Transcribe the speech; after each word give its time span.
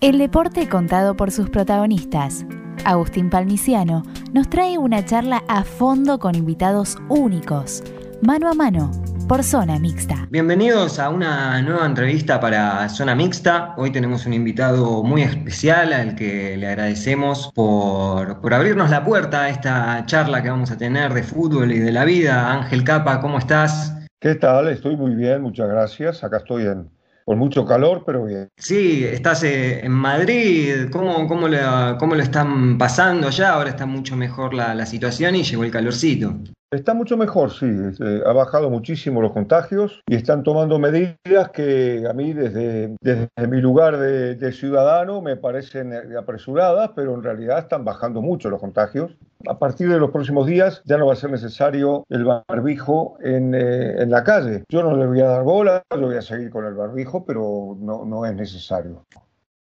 El 0.00 0.18
deporte 0.18 0.68
contado 0.68 1.16
por 1.16 1.32
sus 1.32 1.50
protagonistas. 1.50 2.46
Agustín 2.84 3.30
Palmiciano 3.30 4.04
nos 4.32 4.48
trae 4.48 4.78
una 4.78 5.04
charla 5.04 5.42
a 5.48 5.64
fondo 5.64 6.20
con 6.20 6.36
invitados 6.36 6.96
únicos, 7.08 7.82
mano 8.22 8.48
a 8.48 8.54
mano, 8.54 8.92
por 9.26 9.42
Zona 9.42 9.80
Mixta. 9.80 10.28
Bienvenidos 10.30 11.00
a 11.00 11.08
una 11.08 11.60
nueva 11.62 11.84
entrevista 11.84 12.38
para 12.38 12.88
Zona 12.88 13.16
Mixta. 13.16 13.74
Hoy 13.76 13.90
tenemos 13.90 14.24
un 14.24 14.34
invitado 14.34 15.02
muy 15.02 15.22
especial 15.22 15.92
al 15.92 16.14
que 16.14 16.56
le 16.56 16.68
agradecemos 16.68 17.50
por, 17.52 18.40
por 18.40 18.54
abrirnos 18.54 18.90
la 18.90 19.04
puerta 19.04 19.42
a 19.42 19.48
esta 19.48 20.06
charla 20.06 20.44
que 20.44 20.50
vamos 20.50 20.70
a 20.70 20.78
tener 20.78 21.12
de 21.12 21.24
fútbol 21.24 21.72
y 21.72 21.80
de 21.80 21.90
la 21.90 22.04
vida. 22.04 22.52
Ángel 22.52 22.84
Capa, 22.84 23.20
¿cómo 23.20 23.38
estás? 23.38 23.92
¿Qué 24.20 24.36
tal? 24.36 24.68
Estoy 24.68 24.96
muy 24.96 25.16
bien, 25.16 25.42
muchas 25.42 25.68
gracias. 25.68 26.22
Acá 26.22 26.36
estoy 26.36 26.66
en, 26.66 26.88
con 27.28 27.36
mucho 27.36 27.66
calor, 27.66 28.04
pero 28.06 28.24
bien. 28.24 28.48
Sí, 28.56 29.04
estás 29.04 29.42
eh, 29.42 29.84
en 29.84 29.92
Madrid, 29.92 30.88
¿cómo, 30.90 31.28
cómo, 31.28 31.46
lo, 31.46 31.98
cómo 31.98 32.14
lo 32.14 32.22
están 32.22 32.78
pasando 32.78 33.28
ya? 33.28 33.50
Ahora 33.50 33.68
está 33.68 33.84
mucho 33.84 34.16
mejor 34.16 34.54
la, 34.54 34.74
la 34.74 34.86
situación 34.86 35.36
y 35.36 35.42
llegó 35.42 35.62
el 35.62 35.70
calorcito. 35.70 36.38
Está 36.70 36.92
mucho 36.92 37.16
mejor, 37.16 37.50
sí. 37.50 37.66
Eh, 37.66 38.22
ha 38.26 38.32
bajado 38.32 38.68
muchísimo 38.68 39.22
los 39.22 39.32
contagios 39.32 40.02
y 40.06 40.16
están 40.16 40.42
tomando 40.42 40.78
medidas 40.78 41.48
que 41.54 42.04
a 42.06 42.12
mí 42.12 42.34
desde, 42.34 42.94
desde 43.00 43.30
mi 43.48 43.62
lugar 43.62 43.96
de, 43.96 44.52
ciudadano 44.52 45.22
me 45.22 45.36
parecen 45.36 45.94
apresuradas, 46.16 46.90
pero 46.94 47.14
en 47.14 47.22
realidad 47.22 47.60
están 47.60 47.86
bajando 47.86 48.20
mucho 48.20 48.50
los 48.50 48.60
contagios. 48.60 49.16
A 49.48 49.58
partir 49.58 49.88
de 49.88 49.98
los 49.98 50.10
próximos 50.10 50.46
días 50.46 50.82
ya 50.84 50.98
no 50.98 51.06
va 51.06 51.14
a 51.14 51.16
ser 51.16 51.30
necesario 51.30 52.04
el 52.10 52.24
barbijo 52.24 53.16
en, 53.22 53.54
eh, 53.54 54.02
en 54.02 54.10
la 54.10 54.22
calle. 54.22 54.64
Yo 54.68 54.82
no 54.82 54.94
le 54.94 55.06
voy 55.06 55.20
a 55.22 55.26
dar 55.26 55.44
bola, 55.44 55.82
yo 55.90 56.02
voy 56.02 56.16
a 56.16 56.22
seguir 56.22 56.50
con 56.50 56.66
el 56.66 56.74
barbijo, 56.74 57.24
pero 57.24 57.78
no, 57.80 58.04
no 58.04 58.26
es 58.26 58.34
necesario. 58.34 59.06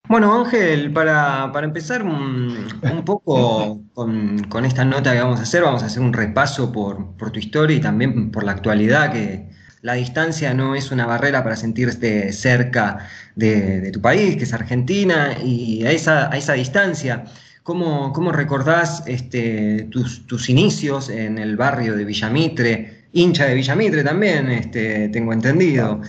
Bueno, 0.09 0.33
Ángel, 0.33 0.93
para, 0.93 1.51
para 1.51 1.67
empezar 1.67 2.01
un, 2.01 2.69
poco 3.05 3.81
con, 3.93 4.65
esta 4.65 4.85
nota 4.85 5.11
que 5.11 5.19
vamos 5.19 5.39
a 5.39 5.43
hacer, 5.43 5.63
vamos 5.63 5.83
a 5.83 5.87
hacer 5.87 6.01
un 6.01 6.13
repaso 6.13 6.71
por, 6.71 7.17
por, 7.17 7.31
tu 7.31 7.39
historia 7.39 7.75
y 7.75 7.81
también 7.81 8.31
por 8.31 8.45
la 8.45 8.53
actualidad, 8.53 9.11
que 9.11 9.49
la 9.81 9.93
distancia 9.95 10.53
no 10.53 10.75
es 10.75 10.91
una 10.91 11.05
barrera 11.05 11.43
para 11.43 11.57
sentirte 11.57 12.31
cerca 12.31 12.99
de, 13.35 13.81
de 13.81 13.91
tu 13.91 14.01
país, 14.01 14.37
que 14.37 14.45
es 14.45 14.53
Argentina, 14.53 15.37
y 15.43 15.85
a 15.85 15.91
esa, 15.91 16.31
a 16.31 16.37
esa 16.37 16.53
distancia, 16.53 17.25
¿cómo, 17.63 18.13
cómo 18.13 18.31
recordás 18.31 19.03
este, 19.07 19.89
tus, 19.91 20.25
tus 20.25 20.49
inicios 20.49 21.09
en 21.09 21.37
el 21.37 21.57
barrio 21.57 21.97
de 21.97 22.05
Villamitre? 22.05 23.07
Hincha 23.11 23.45
de 23.45 23.55
Villamitre 23.55 24.05
también, 24.05 24.49
este, 24.51 25.09
tengo 25.09 25.33
entendido. 25.33 26.01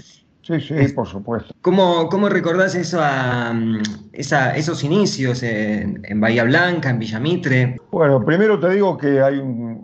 Sí, 0.48 0.60
sí, 0.62 0.88
por 0.94 1.06
supuesto. 1.06 1.54
¿Cómo, 1.60 2.08
cómo 2.08 2.30
recordás 2.30 2.74
eso 2.74 3.00
a, 3.02 3.52
esa, 4.14 4.56
esos 4.56 4.82
inicios 4.82 5.42
en, 5.42 6.00
en, 6.04 6.20
Bahía 6.22 6.44
Blanca, 6.44 6.88
en 6.88 6.98
Villamitre? 6.98 7.76
Bueno, 7.90 8.24
primero 8.24 8.58
te 8.58 8.70
digo 8.70 8.96
que 8.96 9.20
hay 9.20 9.36
un, 9.36 9.82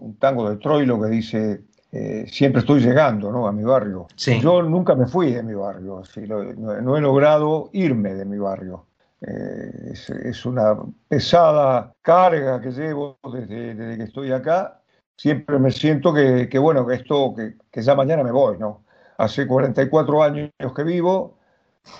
un 0.00 0.16
tango 0.18 0.50
de 0.50 0.56
Troilo 0.56 1.00
que 1.00 1.08
dice 1.08 1.60
eh, 1.92 2.26
siempre 2.26 2.62
estoy 2.62 2.80
llegando 2.80 3.30
¿no? 3.30 3.46
a 3.46 3.52
mi 3.52 3.62
barrio. 3.62 4.08
Sí. 4.16 4.40
Yo 4.40 4.60
nunca 4.64 4.96
me 4.96 5.06
fui 5.06 5.32
de 5.32 5.44
mi 5.44 5.54
barrio, 5.54 6.00
así, 6.00 6.26
lo, 6.26 6.42
no, 6.42 6.80
no, 6.80 6.96
he 6.96 7.00
logrado 7.00 7.70
irme 7.72 8.12
de 8.14 8.24
mi 8.24 8.38
barrio. 8.38 8.86
Eh, 9.20 9.92
es, 9.92 10.10
es, 10.10 10.44
una 10.44 10.76
pesada 11.06 11.92
carga 12.02 12.60
que 12.60 12.72
llevo 12.72 13.18
desde, 13.32 13.76
desde, 13.76 13.96
que 13.98 14.02
estoy 14.02 14.32
acá. 14.32 14.80
Siempre 15.16 15.60
me 15.60 15.70
siento 15.70 16.12
que, 16.12 16.48
que 16.48 16.58
bueno, 16.58 16.84
que 16.84 16.96
esto, 16.96 17.32
que, 17.36 17.54
que 17.70 17.82
ya 17.82 17.94
mañana 17.94 18.24
me 18.24 18.32
voy, 18.32 18.58
¿no? 18.58 18.83
Hace 19.18 19.46
44 19.46 20.22
años 20.22 20.50
que 20.74 20.84
vivo, 20.84 21.38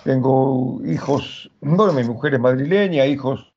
tengo 0.03 0.81
hijos, 0.85 1.51
bueno, 1.61 1.93
mi 1.93 2.03
mujer 2.03 2.33
es 2.33 2.39
madrileña, 2.39 3.05
hijos 3.05 3.53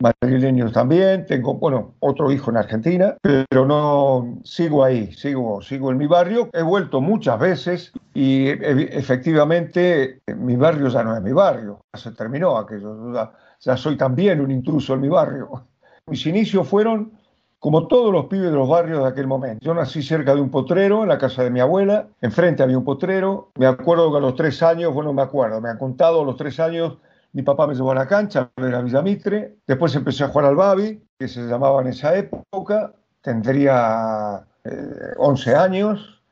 madrileños 0.00 0.72
también, 0.72 1.26
tengo, 1.26 1.54
bueno, 1.54 1.94
otro 2.00 2.32
hijo 2.32 2.50
en 2.50 2.56
Argentina, 2.56 3.16
pero 3.20 3.66
no, 3.66 4.38
sigo 4.44 4.82
ahí, 4.82 5.12
sigo, 5.12 5.60
sigo 5.62 5.90
en 5.90 5.98
mi 5.98 6.06
barrio, 6.06 6.48
he 6.52 6.62
vuelto 6.62 7.00
muchas 7.00 7.38
veces 7.38 7.92
y 8.14 8.48
efectivamente 8.48 10.22
mi 10.36 10.56
barrio 10.56 10.88
ya 10.88 11.04
no 11.04 11.14
es 11.16 11.22
mi 11.22 11.32
barrio, 11.32 11.80
se 11.94 12.12
terminó 12.12 12.56
aquello, 12.56 13.12
ya, 13.12 13.32
ya 13.60 13.76
soy 13.76 13.96
también 13.96 14.40
un 14.40 14.50
intruso 14.50 14.94
en 14.94 15.00
mi 15.02 15.08
barrio. 15.08 15.66
Mis 16.06 16.26
inicios 16.26 16.66
fueron 16.66 17.19
como 17.60 17.86
todos 17.86 18.10
los 18.10 18.26
pibes 18.26 18.50
de 18.50 18.56
los 18.56 18.68
barrios 18.68 19.02
de 19.02 19.08
aquel 19.08 19.26
momento. 19.26 19.58
Yo 19.62 19.74
nací 19.74 20.02
cerca 20.02 20.34
de 20.34 20.40
un 20.40 20.50
potrero, 20.50 21.02
en 21.02 21.10
la 21.10 21.18
casa 21.18 21.44
de 21.44 21.50
mi 21.50 21.60
abuela, 21.60 22.08
enfrente 22.22 22.62
había 22.62 22.78
un 22.78 22.84
potrero, 22.84 23.50
me 23.58 23.66
acuerdo 23.66 24.10
que 24.10 24.16
a 24.16 24.20
los 24.20 24.34
tres 24.34 24.62
años, 24.62 24.94
bueno, 24.94 25.12
me 25.12 25.20
acuerdo, 25.20 25.60
me 25.60 25.68
han 25.68 25.76
contado 25.76 26.22
a 26.22 26.24
los 26.24 26.36
tres 26.36 26.58
años, 26.58 26.96
mi 27.34 27.42
papá 27.42 27.66
me 27.66 27.74
llevó 27.74 27.92
a 27.92 27.96
la 27.96 28.08
cancha, 28.08 28.50
a 28.56 28.60
ver 28.60 28.74
a 28.74 28.80
Villamitre, 28.80 29.56
después 29.66 29.94
empecé 29.94 30.24
a 30.24 30.28
jugar 30.28 30.46
al 30.46 30.56
Babi, 30.56 31.02
que 31.18 31.28
se 31.28 31.42
llamaba 31.42 31.82
en 31.82 31.88
esa 31.88 32.16
época, 32.16 32.94
tendría 33.20 34.42
eh, 34.64 35.14
11 35.18 35.54
años, 35.54 36.22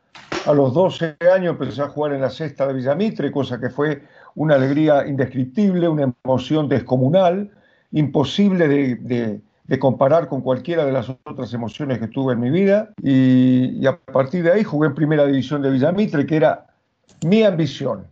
a 0.47 0.55
los 0.55 0.73
12 0.73 1.19
años 1.31 1.59
empecé 1.61 1.83
a 1.83 1.89
jugar 1.89 2.15
en 2.15 2.23
la 2.23 2.31
cesta 2.31 2.67
de 2.67 2.73
Villamitre, 2.73 3.31
cosa 3.31 3.61
que 3.61 3.69
fue 3.69 4.03
una 4.35 4.55
alegría 4.55 5.07
indescriptible, 5.07 5.89
una 5.89 6.11
emoción 6.25 6.71
descomunal, 6.71 7.51
imposible 7.93 8.67
de, 8.67 8.95
de 8.97 9.41
de 9.69 9.79
comparar 9.79 10.29
con 10.29 10.41
cualquiera 10.41 10.85
de 10.85 10.93
las 10.93 11.11
otras 11.11 11.53
emociones 11.53 11.99
que 11.99 12.09
tuve 12.09 12.33
en 12.33 12.41
mi 12.41 12.51
vida. 12.51 12.91
Y, 13.03 13.87
a 13.87 13.97
partir 13.99 14.43
de 14.43 14.53
ahí 14.53 14.65
jugué 14.65 14.89
en 14.89 14.95
primera 14.95 15.27
división 15.27 15.63
de 15.63 15.71
Villamitre, 15.71 16.27
que 16.27 16.37
era 16.37 16.67
mi 17.25 17.43
ambición. 17.43 18.07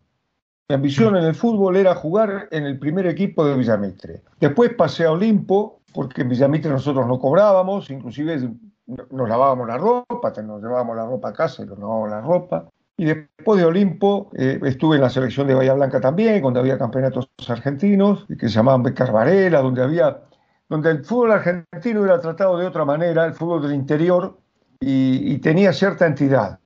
Mi 0.68 0.74
ambición 0.74 1.16
en 1.16 1.24
el 1.24 1.34
fútbol 1.34 1.76
era 1.76 1.94
jugar 1.94 2.48
en 2.50 2.64
el 2.64 2.78
primer 2.78 3.06
equipo 3.06 3.44
de 3.46 3.56
Villamitre. 3.56 4.22
Después 4.38 4.74
pasé 4.74 5.06
a 5.06 5.12
Olimpo, 5.12 5.80
porque 5.94 6.22
en 6.22 6.28
Villamitre 6.28 6.70
nosotros 6.70 7.06
no 7.06 7.18
cobrábamos, 7.18 7.88
inclusive 7.90 8.50
nos 8.86 9.28
lavábamos 9.28 9.66
la 9.66 9.78
ropa, 9.78 10.32
nos 10.42 10.62
llevábamos 10.62 10.94
la 10.94 11.06
ropa 11.06 11.30
a 11.30 11.32
casa 11.32 11.62
y 11.62 11.66
nos 11.66 11.78
lavábamos 11.78 12.10
la 12.10 12.20
ropa. 12.20 12.68
Y 12.98 13.06
después 13.06 13.60
de 13.60 13.64
Olimpo 13.64 14.30
eh, 14.36 14.58
estuve 14.64 14.96
en 14.96 15.02
la 15.02 15.10
selección 15.10 15.46
de 15.46 15.54
Bahía 15.54 15.74
Blanca 15.74 16.00
también, 16.00 16.42
donde 16.42 16.60
había 16.60 16.78
campeonatos 16.78 17.30
argentinos, 17.48 18.26
que 18.26 18.48
se 18.48 18.54
llamaban 18.54 18.82
Becar 18.82 19.12
Varela, 19.12 19.60
donde 19.60 19.82
había 19.82 20.20
donde 20.69 20.91
el 20.91 21.04
fútbol 21.04 21.32
argentino 21.32 22.04
era 22.04 22.21
tratado 22.21 22.59
de 22.59 22.66
otra 22.66 22.84
manera, 22.84 23.25
el 23.25 23.34
fútbol 23.34 23.62
del 23.62 23.75
interior, 23.75 24.38
y, 24.81 25.32
y 25.34 25.38
tenía 25.38 25.72
cierta 25.72 26.06
entidad. 26.06 26.59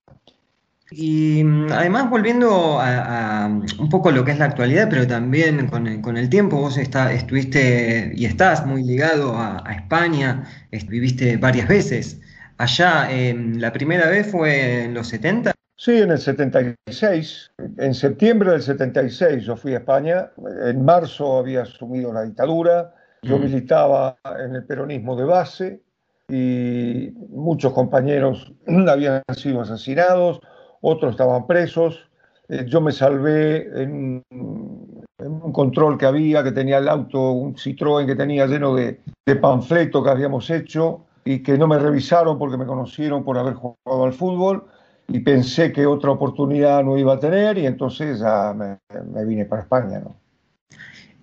Y 0.93 1.43
además 1.71 2.11
volviendo 2.11 2.81
a, 2.81 3.45
a, 3.45 3.47
un 3.47 3.89
poco 3.89 4.11
lo 4.11 4.25
que 4.25 4.33
es 4.33 4.39
la 4.39 4.47
actualidad, 4.47 4.89
pero 4.91 5.07
también 5.07 5.69
con 5.69 5.87
el, 5.87 6.01
con 6.01 6.17
el 6.17 6.29
tiempo, 6.29 6.57
vos 6.57 6.77
está, 6.79 7.13
estuviste 7.13 8.13
y 8.15 8.25
estás 8.25 8.67
muy 8.67 8.83
ligado 8.83 9.37
a, 9.37 9.63
a 9.65 9.73
España, 9.73 10.45
viviste 10.89 11.37
varias 11.37 11.69
veces. 11.69 12.21
Allá, 12.59 13.09
eh, 13.11 13.35
la 13.57 13.73
primera 13.73 14.09
vez 14.09 14.31
fue 14.31 14.85
en 14.85 14.95
los 14.95 15.09
70. 15.09 15.53
Sí, 15.77 15.93
en 15.93 16.11
el 16.11 16.19
76. 16.19 17.53
En 17.79 17.95
septiembre 17.95 18.51
del 18.51 18.63
76 18.63 19.45
yo 19.45 19.57
fui 19.57 19.75
a 19.75 19.79
España. 19.79 20.31
En 20.67 20.85
marzo 20.85 21.39
había 21.39 21.63
asumido 21.63 22.13
la 22.13 22.23
dictadura. 22.23 22.93
Yo 23.23 23.39
mm. 23.39 23.43
militaba 23.43 24.17
en 24.39 24.55
el 24.55 24.65
peronismo 24.65 25.17
de 25.17 25.25
base 25.25 25.83
y 26.29 27.11
muchos 27.29 27.73
compañeros 27.73 28.53
habían 28.89 29.23
sido 29.35 29.61
asesinados, 29.61 30.41
otros 30.81 31.13
estaban 31.13 31.47
presos. 31.47 32.09
Eh, 32.49 32.65
yo 32.67 32.81
me 32.81 32.93
salvé 32.93 33.83
en, 33.83 34.23
en, 34.31 35.05
un 35.19 35.53
control 35.53 35.99
que 35.99 36.07
había, 36.07 36.43
que 36.43 36.53
tenía 36.53 36.79
el 36.79 36.89
auto, 36.89 37.33
un 37.33 37.55
Citroën 37.55 38.07
que 38.07 38.17
tenía 38.17 38.47
lleno 38.47 38.75
de, 38.75 39.01
de 39.27 39.37
panfletos 39.37 40.03
que 40.03 40.11
habíamos 40.11 40.49
hecho 40.51 41.05
y 41.25 41.43
que 41.43 41.59
no 41.59 41.67
me 41.67 41.79
revisaron 41.79 42.39
porque 42.39 42.57
me 42.57 42.67
conocieron 42.67 43.25
por 43.25 43.39
haber 43.39 43.55
jugado 43.55 44.05
al 44.05 44.13
fútbol 44.13 44.65
y 45.09 45.21
pensé 45.21 45.73
que 45.73 45.87
otra 45.87 46.13
oportunidad 46.13 46.83
no 46.83 46.97
iba 46.97 47.15
a 47.15 47.21
tener 47.21 47.59
y 47.59 47.67
entonces 47.67 48.21
ya 48.21 48.55
me, 48.55 48.79
me 49.13 49.25
vine 49.25 49.45
para 49.45 49.63
España. 49.63 50.01
¿no? 50.01 50.20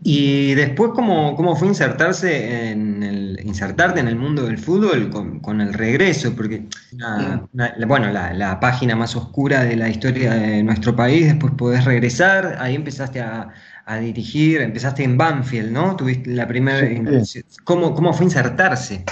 Y 0.04 0.54
después, 0.54 0.92
¿cómo, 0.94 1.36
cómo 1.36 1.56
fue 1.56 1.68
insertarse 1.68 2.70
en 2.72 3.04
el, 3.04 3.40
insertarte 3.44 4.00
en 4.00 4.08
el 4.08 4.16
mundo 4.16 4.46
del 4.46 4.58
fútbol 4.58 5.10
con, 5.10 5.40
con 5.40 5.60
el 5.60 5.74
regreso? 5.74 6.34
Porque, 6.36 6.68
una, 6.94 7.44
una, 7.52 7.74
bueno, 7.88 8.12
la, 8.12 8.34
la, 8.34 8.60
página 8.60 8.96
más 8.96 9.16
oscura 9.16 9.64
de 9.64 9.76
la 9.76 9.90
historia 9.90 10.34
de 10.34 10.64
nuestro 10.64 10.96
país, 10.96 11.26
después 11.26 11.54
podés 11.58 11.84
regresar, 11.84 12.58
ahí 12.60 12.76
empezaste 12.76 13.22
a, 13.22 13.50
a 13.88 13.98
dirigir, 13.98 14.62
empezaste 14.62 15.04
en 15.04 15.18
Banfield, 15.18 15.72
¿no? 15.72 15.96
Tuviste 15.96 16.30
la 16.30 16.48
primera... 16.48 17.26
Sí. 17.26 17.42
¿Cómo, 17.64 17.96
¿Cómo 17.96 18.14
fue 18.14 18.26
insertarse? 18.26 19.04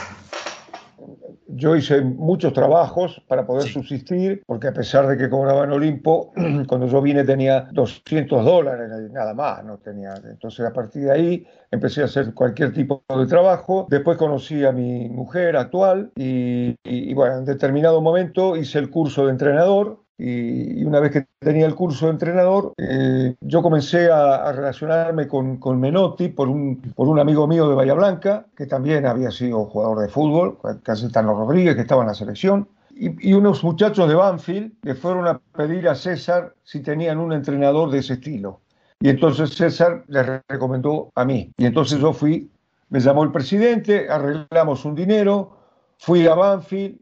Yo 1.56 1.76
hice 1.76 2.02
muchos 2.02 2.54
trabajos 2.54 3.22
para 3.28 3.46
poder 3.46 3.64
sí. 3.64 3.74
subsistir, 3.74 4.44
porque 4.46 4.68
a 4.68 4.74
pesar 4.74 5.08
de 5.08 5.18
que 5.18 5.30
cobraba 5.30 5.64
en 5.64 5.72
Olimpo, 5.72 6.34
cuando 6.68 6.88
yo 6.88 7.02
vine 7.02 7.24
tenía 7.24 7.68
200 7.72 8.44
dólares, 8.46 8.90
nada 9.12 9.34
más, 9.34 9.64
no 9.64 9.78
tenía. 9.78 10.14
Entonces 10.30 10.66
a 10.66 10.74
partir 10.74 11.04
de 11.04 11.12
ahí 11.12 11.48
empecé 11.72 12.02
a 12.02 12.06
hacer 12.06 12.34
cualquier 12.34 12.74
tipo 12.74 13.04
de 13.18 13.26
trabajo. 13.26 13.88
Después 13.90 14.18
conocí 14.18 14.64
a 14.66 14.72
mi 14.72 15.10
mujer 15.10 15.56
actual 15.56 16.12
y, 16.16 16.70
y, 16.70 16.76
y 16.84 17.14
bueno, 17.14 17.38
en 17.38 17.46
determinado 17.46 18.02
momento 18.02 18.56
hice 18.56 18.80
el 18.80 18.90
curso 18.90 19.26
de 19.26 19.32
entrenador 19.32 20.05
y, 20.18 20.84
una 20.84 21.00
vez 21.00 21.12
que 21.12 21.28
tenía 21.40 21.66
el 21.66 21.76
curso 21.76 22.06
de 22.06 22.14
entrenador, 22.14 22.74
eh, 22.78 23.36
yo 23.42 23.62
comencé 23.62 24.10
a, 24.10 24.52
relacionarme 24.52 25.28
con, 25.28 25.80
Menotti 25.80 26.30
por 26.30 26.48
un, 26.48 27.20
amigo 27.20 27.48
mío 27.48 27.68
de 27.68 27.76
Bahía 27.76 27.94
Blanca, 27.94 28.46
que 28.56 28.66
también 28.66 29.06
había 29.06 29.32
sido 29.32 29.66
jugador 29.66 30.00
de 30.00 30.08
fútbol, 30.08 30.58
Cayetano 30.84 31.34
Rodríguez, 31.36 31.76
que 31.76 31.82
estaba 31.82 32.04
en 32.04 32.08
la 32.08 32.14
selección, 32.14 32.68
y, 32.98 33.34
unos 33.34 33.62
muchachos 33.64 34.08
de 34.08 34.16
Banfield 34.16 34.72
le 34.84 34.96
fueron 34.96 35.28
a 35.28 35.38
pedir 35.38 35.90
a 35.90 35.96
César 35.96 36.56
si 36.64 36.80
tenían 36.80 37.18
un 37.18 37.34
entrenador 37.34 37.92
de 37.92 38.00
ese 38.00 38.14
estilo. 38.14 38.62
Y 39.02 39.10
entonces 39.10 39.54
César 39.54 40.06
le 40.08 40.42
recomendó 40.48 41.12
a 41.14 41.26
mí. 41.26 41.52
Y 41.58 41.66
entonces 41.66 42.00
yo 42.00 42.14
fui, 42.14 42.50
me 42.90 43.02
llamó 43.02 43.24
el 43.24 43.34
presidente, 43.34 44.10
arreglamos 44.10 44.86
un 44.86 44.96
dinero, 44.96 45.58
fui 45.98 46.26
a 46.26 46.36
Banfield, 46.36 46.98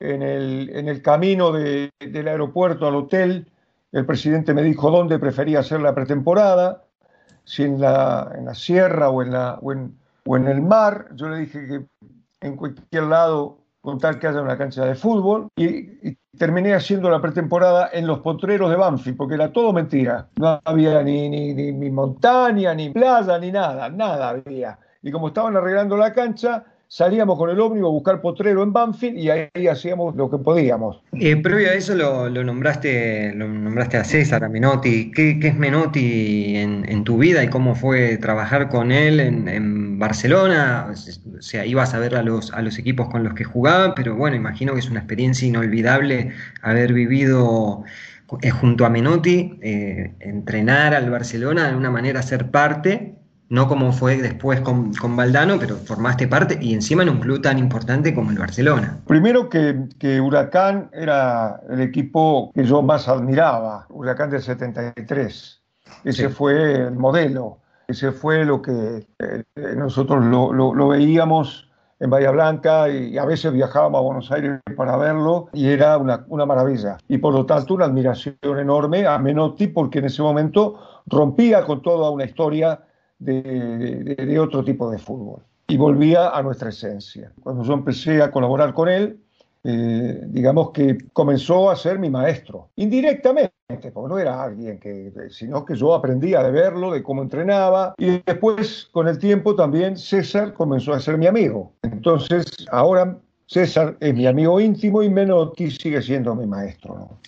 en 0.00 0.22
el, 0.22 0.70
en 0.74 0.88
el 0.88 1.02
camino 1.02 1.52
del 1.52 1.90
aeropuerto 2.28 2.88
al 2.88 2.96
hotel, 2.96 3.46
el 3.92 4.06
presidente 4.06 4.54
me 4.54 4.62
dijo 4.62 4.90
dónde 4.90 5.18
prefería 5.18 5.60
hacer 5.60 5.80
la 5.80 5.94
pretemporada, 5.94 6.84
si 7.44 7.64
en 7.64 7.80
la, 7.80 8.32
en 8.36 8.46
la 8.46 8.54
sierra 8.54 9.10
o 9.10 9.22
en, 9.22 9.32
la, 9.32 9.58
o 9.60 9.72
en, 9.72 9.96
o, 10.26 10.36
en, 10.36 10.48
el 10.48 10.62
mar. 10.62 11.08
Yo 11.14 11.28
le 11.28 11.38
dije 11.38 11.66
que 11.66 11.84
en 12.40 12.56
cualquier 12.56 13.04
lado, 13.04 13.58
con 13.80 13.98
tal 13.98 14.18
que 14.18 14.28
haya 14.28 14.40
una 14.40 14.56
cancha 14.56 14.84
de 14.84 14.94
fútbol. 14.94 15.48
Y, 15.56 16.16
terminé 16.38 16.72
haciendo 16.72 17.10
la 17.10 17.20
pretemporada 17.20 17.90
en 17.92 18.06
los 18.06 18.20
potreros 18.20 18.70
de 18.70 18.76
Banfield, 18.76 19.16
porque 19.16 19.34
era 19.34 19.52
todo 19.52 19.72
mentira. 19.74 20.28
No 20.36 20.60
había 20.64 21.02
ni, 21.02 21.28
ni, 21.28 21.52
ni 21.52 21.90
montaña, 21.90 22.72
ni 22.72 22.88
playa, 22.90 23.38
ni 23.38 23.52
nada, 23.52 23.90
nada 23.90 24.30
había. 24.30 24.78
Y 25.02 25.10
como 25.10 25.28
estaban 25.28 25.56
arreglando 25.56 25.96
la 25.96 26.14
cancha, 26.14 26.64
salíamos 26.90 27.38
con 27.38 27.48
el 27.50 27.60
ómnibus 27.60 27.88
a 27.88 27.92
buscar 27.92 28.20
potrero 28.20 28.64
en 28.64 28.72
Banfield 28.72 29.16
y 29.16 29.30
ahí 29.30 29.68
hacíamos 29.68 30.16
lo 30.16 30.28
que 30.28 30.38
podíamos. 30.38 31.00
Eh, 31.12 31.36
previo 31.36 31.70
a 31.70 31.74
eso 31.74 31.94
lo, 31.94 32.28
nombraste 32.28 33.32
lo 33.32 33.46
nombraste 33.46 33.96
a 33.96 34.02
César, 34.02 34.42
a 34.42 34.48
Menotti. 34.48 35.12
¿Qué, 35.12 35.38
es 35.40 35.56
Menotti 35.56 36.56
en, 36.56 37.04
tu 37.04 37.18
vida 37.18 37.44
y 37.44 37.48
cómo 37.48 37.76
fue 37.76 38.16
trabajar 38.16 38.68
con 38.68 38.90
él 38.90 39.20
en, 39.20 40.00
Barcelona? 40.00 40.88
O 40.90 41.40
sea, 41.40 41.64
ibas 41.64 41.94
a 41.94 42.00
ver 42.00 42.16
a 42.16 42.22
los, 42.22 42.52
a 42.52 42.60
los 42.60 42.76
equipos 42.78 43.08
con 43.08 43.22
los 43.22 43.34
que 43.34 43.44
jugaba, 43.44 43.94
pero 43.94 44.16
bueno, 44.16 44.34
imagino 44.34 44.72
que 44.72 44.80
es 44.80 44.90
una 44.90 44.98
experiencia 45.00 45.46
inolvidable 45.46 46.32
haber 46.60 46.92
vivido 46.92 47.84
eh, 48.42 48.50
junto 48.50 48.84
a 48.84 48.90
Menotti, 48.90 49.60
eh, 49.62 50.14
entrenar 50.18 50.94
al 50.94 51.08
Barcelona, 51.08 51.62
de 51.62 51.68
alguna 51.68 51.92
manera 51.92 52.20
ser 52.22 52.50
parte 52.50 53.19
no 53.50 53.66
como 53.66 53.92
fue 53.92 54.16
después 54.16 54.60
con, 54.60 54.94
con, 54.94 55.16
Valdano, 55.16 55.58
pero 55.58 55.74
formaste 55.76 56.28
parte 56.28 56.56
y 56.60 56.72
encima 56.72 57.02
en 57.02 57.10
un 57.10 57.20
club 57.20 57.42
tan 57.42 57.58
importante 57.58 58.14
como 58.14 58.30
el 58.30 58.38
Barcelona. 58.38 59.00
Primero 59.06 59.48
que, 59.48 59.88
que, 59.98 60.20
Huracán 60.20 60.88
era 60.92 61.60
el 61.68 61.80
equipo 61.80 62.52
que 62.54 62.64
yo 62.64 62.80
más 62.80 63.08
admiraba, 63.08 63.86
Huracán 63.90 64.30
del 64.30 64.40
73. 64.40 65.62
Ese 66.04 66.28
fue 66.28 66.74
el 66.74 66.92
modelo, 66.92 67.58
ese 67.88 68.12
fue 68.12 68.44
lo 68.44 68.62
que 68.62 69.04
eh, 69.18 69.44
nosotros 69.76 70.24
lo, 70.24 70.52
lo, 70.52 70.88
veíamos 70.88 71.68
en 71.98 72.08
Bahía 72.08 72.30
Blanca 72.30 72.88
y 72.88 73.18
a 73.18 73.24
veces 73.24 73.52
viajábamos 73.52 73.98
a 73.98 74.02
Buenos 74.02 74.30
Aires 74.30 74.60
para 74.76 74.96
verlo 74.96 75.48
y 75.52 75.66
era 75.66 75.98
una, 75.98 76.24
una 76.28 76.46
maravilla. 76.46 76.98
Y 77.08 77.18
por 77.18 77.34
lo 77.34 77.44
tanto 77.46 77.74
una 77.74 77.86
admiración 77.86 78.36
enorme 78.44 79.06
a 79.06 79.18
Menotti 79.18 79.66
porque 79.66 79.98
en 79.98 80.04
ese 80.04 80.22
momento 80.22 81.02
rompía 81.06 81.64
con 81.64 81.82
toda 81.82 82.10
una 82.10 82.24
historia 82.24 82.80
de, 83.20 84.38
otro 84.38 84.64
tipo 84.64 84.90
de 84.90 84.98
fútbol. 84.98 85.42
Y 85.68 85.76
volvía 85.76 86.30
a 86.30 86.42
nuestra 86.42 86.70
esencia. 86.70 87.32
Cuando 87.42 87.62
yo 87.62 87.74
empecé 87.74 88.20
a 88.22 88.30
colaborar 88.30 88.74
con 88.74 88.88
él, 88.88 89.20
eh, 89.62 90.22
digamos 90.26 90.70
que 90.70 90.98
comenzó 91.12 91.70
a 91.70 91.76
ser 91.76 91.98
mi 91.98 92.10
maestro, 92.10 92.70
indirectamente, 92.76 93.52
porque 93.92 94.08
no 94.08 94.18
era 94.18 94.42
alguien 94.42 94.80
que, 94.80 95.12
sino 95.28 95.64
que 95.64 95.76
yo 95.76 95.94
aprendía 95.94 96.42
de 96.42 96.50
verlo, 96.50 96.90
de 96.90 97.02
cómo 97.02 97.22
entrenaba, 97.22 97.94
y 97.98 98.22
después, 98.24 98.88
con 98.90 99.06
el 99.06 99.18
tiempo, 99.18 99.54
también 99.54 99.96
César 99.96 100.54
comenzó 100.54 100.94
a 100.94 101.00
ser 101.00 101.18
mi 101.18 101.26
amigo. 101.26 101.72
Entonces, 101.82 102.46
ahora 102.72 103.18
César 103.50 103.96
es 103.98 104.14
mi 104.14 104.28
amigo 104.28 104.60
íntimo 104.60 105.02
y 105.02 105.10
Menotti 105.10 105.72
sigue 105.72 106.00
siendo 106.00 106.36
mi 106.36 106.46
maestro. 106.46 107.18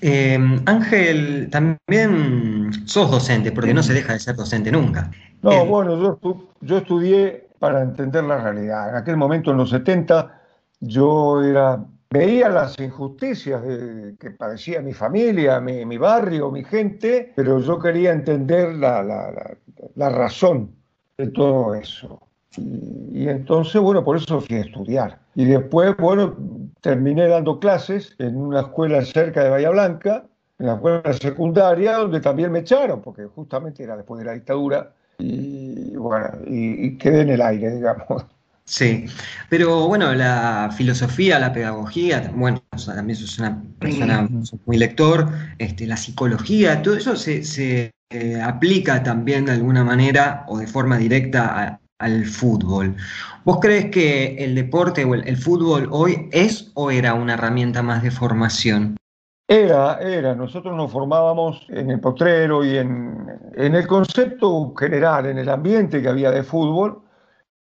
Eh, 0.00 0.36
Ángel, 0.66 1.48
también 1.52 2.72
sos 2.84 3.08
docente, 3.12 3.52
porque 3.52 3.72
no 3.72 3.80
se 3.80 3.92
deja 3.92 4.14
de 4.14 4.18
ser 4.18 4.34
docente 4.34 4.72
nunca. 4.72 5.12
No, 5.40 5.52
eh, 5.52 5.64
bueno, 5.64 5.96
yo, 6.02 6.48
yo, 6.62 6.78
estudié 6.78 7.46
para 7.60 7.80
entender 7.80 8.24
la 8.24 8.38
realidad. 8.38 8.90
En 8.90 8.96
aquel 8.96 9.16
momento, 9.16 9.52
en 9.52 9.58
los 9.58 9.70
70, 9.70 10.36
yo 10.80 11.40
era, 11.44 11.84
veía 12.10 12.48
las 12.48 12.76
injusticias 12.80 13.62
que 14.18 14.30
padecía 14.32 14.82
mi 14.82 14.92
familia, 14.92 15.60
mi, 15.60 15.96
barrio, 15.96 16.50
mi 16.50 16.64
gente, 16.64 17.32
pero 17.36 17.60
yo 17.60 17.78
quería 17.78 18.10
entender 18.10 18.74
la, 18.74 19.04
la 19.94 20.08
razón 20.08 20.74
de 21.16 21.28
todo 21.28 21.76
eso. 21.76 22.31
Y, 22.56 23.28
entonces, 23.28 23.80
bueno, 23.80 24.04
por 24.04 24.16
eso 24.16 24.40
fui 24.40 24.56
a 24.56 24.60
estudiar. 24.60 25.18
Y 25.34 25.44
después, 25.44 25.96
bueno, 25.96 26.36
terminé 26.80 27.28
dando 27.28 27.58
clases 27.58 28.14
en 28.18 28.36
una 28.36 28.60
escuela 28.60 29.04
cerca 29.04 29.44
de 29.44 29.50
Bahía 29.50 29.70
Blanca, 29.70 30.24
en 30.58 30.66
la 30.66 30.74
escuela 30.74 31.12
secundaria, 31.14 31.96
donde 31.96 32.20
también 32.20 32.52
me 32.52 32.60
echaron, 32.60 33.00
porque 33.00 33.24
justamente 33.26 33.82
era 33.82 33.96
después 33.96 34.18
de 34.18 34.26
la 34.26 34.32
dictadura, 34.32 34.92
y 35.18 35.94
bueno, 35.96 36.28
y, 36.46 36.96
quedé 36.96 37.22
en 37.22 37.30
el 37.30 37.42
aire, 37.42 37.76
digamos. 37.76 38.24
Sí, 38.64 39.06
pero 39.48 39.88
bueno, 39.88 40.14
la 40.14 40.70
filosofía, 40.76 41.38
la 41.38 41.52
pedagogía, 41.52 42.30
bueno, 42.34 42.62
también 42.86 43.16
sos 43.16 43.38
una 43.38 43.62
persona 43.78 44.28
muy 44.66 44.78
lector, 44.78 45.28
este, 45.58 45.86
la 45.86 45.96
psicología, 45.96 46.80
todo 46.80 46.96
eso 46.96 47.16
se, 47.16 47.42
se 47.42 47.90
eh, 48.10 48.40
aplica 48.40 49.02
también 49.02 49.46
de 49.46 49.52
alguna 49.52 49.84
manera 49.84 50.44
o 50.46 50.58
de 50.58 50.66
forma 50.66 50.96
directa 50.96 51.62
a, 51.62 51.81
al 52.02 52.26
fútbol. 52.26 52.96
¿Vos 53.44 53.58
crees 53.60 53.86
que 53.90 54.36
el 54.44 54.54
deporte 54.54 55.04
o 55.04 55.14
el, 55.14 55.36
fútbol 55.36 55.88
hoy 55.90 56.28
es 56.32 56.70
o 56.74 56.90
era 56.90 57.14
una 57.14 57.34
herramienta 57.34 57.82
más 57.82 58.02
de 58.02 58.10
formación? 58.10 58.96
Era, 59.48 59.98
era. 60.00 60.34
Nosotros 60.34 60.76
nos 60.76 60.90
formábamos 60.90 61.66
en 61.68 61.90
el 61.90 62.00
potrero 62.00 62.64
y 62.64 62.78
en, 62.78 63.26
el 63.54 63.86
concepto 63.86 64.72
general, 64.74 65.26
en 65.26 65.38
el 65.38 65.48
ambiente 65.48 66.00
que 66.00 66.08
había 66.08 66.30
de 66.30 66.42
fútbol, 66.42 67.02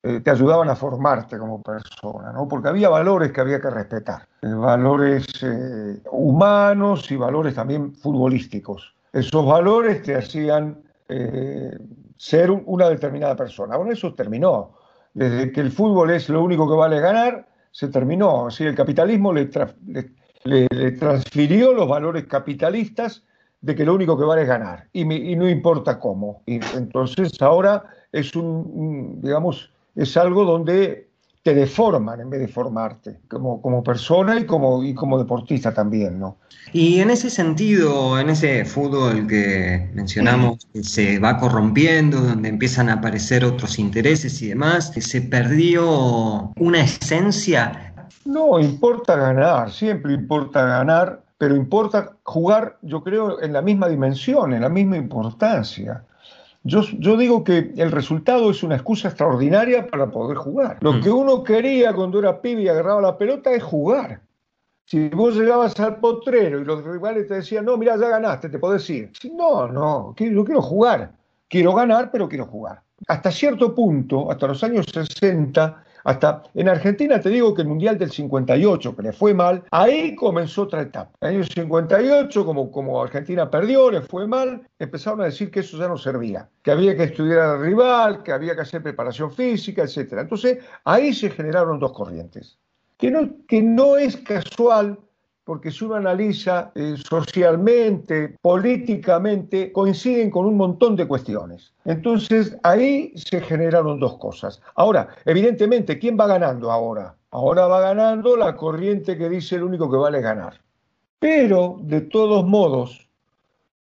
eh, 0.03 0.21
te 0.21 0.31
ayudaban 0.31 0.69
a 0.69 0.77
formarte 0.77 1.39
como 1.39 1.63
persona, 1.63 2.33
¿no? 2.33 2.47
Porque 2.47 2.69
había 2.69 2.89
valores 2.89 3.33
que 3.33 3.41
había 3.41 3.61
que 3.61 3.71
respetar, 3.71 4.29
eh, 4.43 4.49
valores 4.49 5.27
eh, 5.43 6.01
humanos 6.13 7.11
y 7.11 7.17
valores 7.17 7.55
también 7.55 7.95
futbolísticos. 7.95 8.95
Esos 9.13 9.47
valores 9.47 10.03
te 10.03 10.15
hacían 10.15 10.83
ser 12.19 12.51
una 12.51 12.91
determinada 12.91 13.35
persona. 13.37 13.77
Bueno, 13.77 13.93
eso 13.93 14.13
terminó. 14.13 14.75
Desde 15.15 15.51
que 15.51 15.61
el 15.61 15.71
fútbol 15.71 16.11
es 16.11 16.29
lo 16.29 16.43
único 16.43 16.69
que 16.69 16.77
vale 16.77 17.01
ganar, 17.01 17.49
se 17.71 17.89
terminó. 17.89 18.49
Así 18.49 18.65
el 18.65 18.75
capitalismo 18.75 19.33
le, 19.33 19.49
transfirió 20.99 21.73
los 21.73 21.89
valores 21.89 22.27
capitalistas 22.27 23.25
de 23.61 23.75
que 23.75 23.85
lo 23.85 23.95
único 23.95 24.19
que 24.19 24.25
vale 24.25 24.43
es 24.43 24.49
ganar 24.49 24.89
y, 24.93 25.05
no 25.05 25.49
importa 25.49 25.99
cómo. 25.99 26.43
Y 26.45 26.61
entonces 26.77 27.41
ahora 27.41 27.85
es 28.13 28.35
un, 28.37 29.21
digamos, 29.23 29.73
es 29.95 30.17
algo 30.17 30.45
donde 30.45 31.08
te 31.43 31.55
deforman 31.55 32.21
en 32.21 32.31
vez 32.31 32.41
de 32.41 32.49
formarte, 32.49 33.21
como, 33.29 33.63
como 33.63 33.83
persona 33.83 34.39
y 34.39 34.45
como, 34.45 34.83
y 34.83 34.95
como 34.95 35.19
deportista 35.19 35.73
también, 35.73 36.19
¿no? 36.19 36.37
Y 36.73 37.01
en 37.01 37.11
ese 37.11 37.31
sentido, 37.31 38.19
en 38.19 38.31
ese 38.31 38.65
fútbol 38.65 39.27
que 39.27 39.91
mencionamos, 39.95 40.67
que 40.73 40.83
se 40.83 41.19
va 41.19 41.39
corrompiendo, 41.39 42.21
donde 42.21 42.49
empiezan 42.49 42.91
a 42.91 42.95
aparecer 42.95 43.45
otros 43.45 43.79
intereses 43.79 44.43
y 44.43 44.49
demás, 44.49 44.93
¿se 44.95 45.23
perdió 45.23 46.53
una 46.57 46.81
esencia? 46.81 47.95
No, 48.27 48.61
importa 48.61 49.17
ganar, 49.17 49.71
siempre 49.71 50.13
importa 50.13 50.67
ganar, 50.67 51.23
pero 51.39 51.57
importa 51.57 52.17
jugar, 52.25 52.77
yo 52.83 53.03
creo, 53.03 53.41
en 53.41 53.55
la 53.55 53.63
misma 53.63 53.89
dimensión, 53.89 54.53
en 54.53 54.63
la 54.63 54.69
misma 54.69 54.99
importancia. 54.99 56.05
Yo, 56.69 57.17
digo 57.17 57.45
que 57.45 57.73
el 57.77 57.91
resultado 57.91 58.51
es 58.51 58.63
una 58.63 58.75
excusa 58.75 59.09
extraordinaria 59.09 59.87
para 59.87 60.11
poder 60.11 60.37
jugar. 60.37 60.77
Lo 60.81 60.93
mm. 60.93 61.01
que 61.01 61.11
uno 61.11 61.43
quería 61.43 61.95
cuando 61.95 62.19
era 62.19 62.43
pibe 62.43 62.63
y 62.63 62.69
agarraba 62.69 63.01
la 63.01 63.17
pelota 63.17 63.53
es 63.53 63.63
jugar. 63.63 64.21
Si 64.85 65.09
vos 65.09 65.35
llegabas 65.35 65.79
al 65.81 65.97
potrero 65.97 66.61
y 66.61 66.65
los 66.65 66.85
rivales 66.85 67.27
te 67.27 67.35
decían, 67.35 67.65
no, 67.65 67.77
mira, 67.77 67.97
ya 67.97 68.09
ganaste, 68.09 68.49
te 68.49 68.59
podés 68.59 68.89
ir. 68.91 69.11
No, 69.35 69.67
no, 69.69 70.15
yo 70.17 70.45
quiero 70.45 70.63
jugar. 70.63 71.13
Quiero 71.49 71.75
ganar, 71.75 72.11
pero 72.11 72.29
quiero 72.29 72.47
jugar. 72.47 72.83
Hasta 73.07 73.31
cierto 73.31 73.75
punto, 73.75 74.31
hasta 74.31 74.47
los 74.47 74.63
años 74.63 74.87
60, 74.93 75.85
hasta 76.05 76.43
en 76.55 76.69
Argentina 76.69 77.21
te 77.21 77.31
digo 77.31 77.55
que 77.55 77.63
el 77.63 77.69
Mundial 77.69 77.99
del 77.99 78.11
58, 78.11 78.97
que 78.97 79.03
le 79.03 79.13
fue 79.13 79.35
mal, 79.35 79.65
ahí 79.71 80.15
comenzó 80.15 80.63
otra 80.63 80.83
etapa. 80.83 81.13
En 81.21 81.29
el 81.29 81.37
año 81.37 81.45
58, 81.45 82.45
como, 82.45 82.71
como 82.71 83.03
Argentina 83.03 83.51
perdió, 83.51 83.91
le 83.91 84.03
fue 84.03 84.27
mal, 84.27 84.63
empezaron 84.79 85.21
a 85.21 85.25
decir 85.25 85.51
que 85.51 85.61
eso 85.61 85.79
ya 85.79 85.89
no 85.89 85.97
servía, 85.97 86.49
que 86.63 86.71
había 86.71 86.97
que 86.97 87.05
estudiar 87.05 87.41
al 87.41 87.61
rival, 87.61 88.23
que 88.23 88.33
había 88.33 88.55
que 88.55 88.63
hacer 88.63 88.83
preparación 88.83 89.33
física, 89.33 89.83
etc. 89.83 90.13
Entonces 90.19 90.59
ahí 90.85 91.13
se 91.13 91.31
generaron 91.31 91.79
dos 91.79 91.93
corrientes, 91.93 92.59
que 92.97 93.11
no, 93.11 93.31
que 93.47 93.63
no 93.63 93.97
es 93.97 94.17
casual 94.17 94.99
porque 95.49 95.71
si 95.71 95.83
uno 95.87 95.95
analiza 95.95 96.73
eh, 96.75 96.95
socialmente, 97.09 98.37
políticamente, 98.43 99.73
coinciden 99.73 100.31
con 100.31 100.45
un 100.45 100.59
montón 100.59 100.95
de 100.95 101.09
cuestiones. 101.09 101.73
Entonces 101.87 102.55
ahí 102.63 103.15
se 103.17 103.41
generaron 103.41 103.99
dos 103.99 104.19
cosas. 104.19 104.61
Ahora, 104.75 105.09
evidentemente, 105.25 105.99
¿quién 105.99 106.19
va 106.21 106.27
ganando 106.27 106.71
ahora? 106.71 107.15
Ahora 107.31 107.67
va 107.67 107.81
ganando 107.81 108.37
la 108.37 108.57
corriente 108.57 109.17
que 109.17 109.31
dice 109.31 109.57
el 109.57 109.63
único 109.63 109.91
que 109.91 109.97
vale 109.97 110.21
ganar. 110.21 110.61
Pero, 111.19 111.79
de 111.81 112.03
todos 112.03 112.45
modos, 112.47 113.09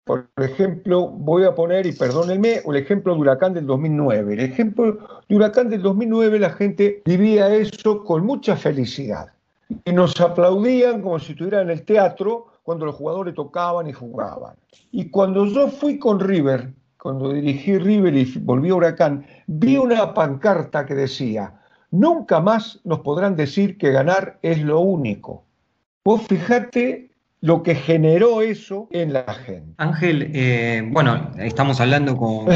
por 0.04 0.26
ejemplo, 0.38 1.06
voy 1.06 1.44
a 1.44 1.54
poner, 1.54 1.84
y 1.84 1.92
perdónenme, 1.92 2.62
el 2.66 2.76
ejemplo 2.76 3.12
de 3.12 3.20
Huracán 3.20 3.52
del 3.52 3.66
2009. 3.66 4.32
El 4.32 4.40
ejemplo 4.40 4.96
de 5.28 5.36
Huracán 5.36 5.68
del 5.68 5.82
2009, 5.82 6.38
la 6.38 6.50
gente 6.50 7.02
vivía 7.04 7.54
eso 7.54 8.04
con 8.04 8.24
mucha 8.24 8.56
felicidad. 8.56 9.32
Y 9.84 9.92
nos 9.92 10.18
aplaudían 10.20 11.02
como 11.02 11.18
si 11.18 11.32
estuvieran 11.32 11.64
en 11.64 11.70
el 11.70 11.84
teatro 11.84 12.46
cuando 12.62 12.86
los 12.86 12.94
jugadores 12.94 13.34
tocaban 13.34 13.88
y 13.88 13.92
jugaban. 13.92 14.56
Y 14.90 15.10
cuando 15.10 15.46
yo 15.46 15.68
fui 15.68 15.98
con 15.98 16.20
River, 16.20 16.72
cuando 17.00 17.32
dirigí 17.32 17.78
River 17.78 18.14
y 18.14 18.24
volví 18.40 18.70
a 18.70 18.74
Huracán, 18.74 19.26
vi 19.46 19.76
una 19.76 20.12
pancarta 20.14 20.84
que 20.84 20.94
decía, 20.94 21.60
nunca 21.90 22.40
más 22.40 22.80
nos 22.84 23.00
podrán 23.00 23.36
decir 23.36 23.78
que 23.78 23.90
ganar 23.90 24.38
es 24.42 24.60
lo 24.62 24.80
único. 24.80 25.44
Vos 26.04 26.22
fijate 26.22 27.07
lo 27.40 27.62
que 27.62 27.76
generó 27.76 28.42
eso 28.42 28.88
en 28.90 29.12
la 29.12 29.32
gente. 29.32 29.72
Ángel, 29.76 30.30
eh, 30.34 30.82
bueno, 30.90 31.30
estamos 31.38 31.80
hablando 31.80 32.16
con 32.16 32.48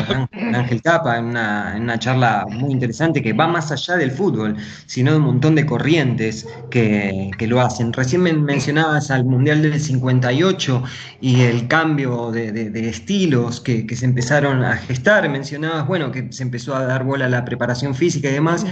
Ángel 0.54 0.82
Capa 0.82 1.18
en 1.18 1.26
una, 1.26 1.98
charla 1.98 2.46
muy 2.50 2.72
interesante 2.72 3.22
que 3.22 3.32
va 3.32 3.46
más 3.46 3.70
allá 3.70 3.96
del 3.96 4.10
fútbol, 4.10 4.56
sino 4.86 5.12
de 5.12 5.18
un 5.18 5.24
montón 5.24 5.54
de 5.54 5.64
corrientes 5.64 6.48
que, 6.70 7.30
lo 7.42 7.60
hacen. 7.60 7.92
Recién 7.92 8.22
mencionabas 8.22 9.10
al 9.10 9.24
Mundial 9.24 9.62
del 9.62 9.78
58 9.80 10.82
y 11.20 11.42
el 11.42 11.68
cambio 11.68 12.30
de, 12.30 12.88
estilos 12.88 13.60
que, 13.60 13.86
que, 13.86 13.94
se 13.94 14.04
empezaron 14.04 14.64
a 14.64 14.76
gestar. 14.76 15.28
Mencionabas, 15.28 15.86
bueno, 15.86 16.10
que 16.10 16.32
se 16.32 16.42
empezó 16.42 16.74
a 16.74 16.84
dar 16.84 17.04
bola 17.04 17.26
a 17.26 17.28
la 17.28 17.44
preparación 17.44 17.94
física 17.94 18.28
y 18.28 18.32
demás 18.32 18.64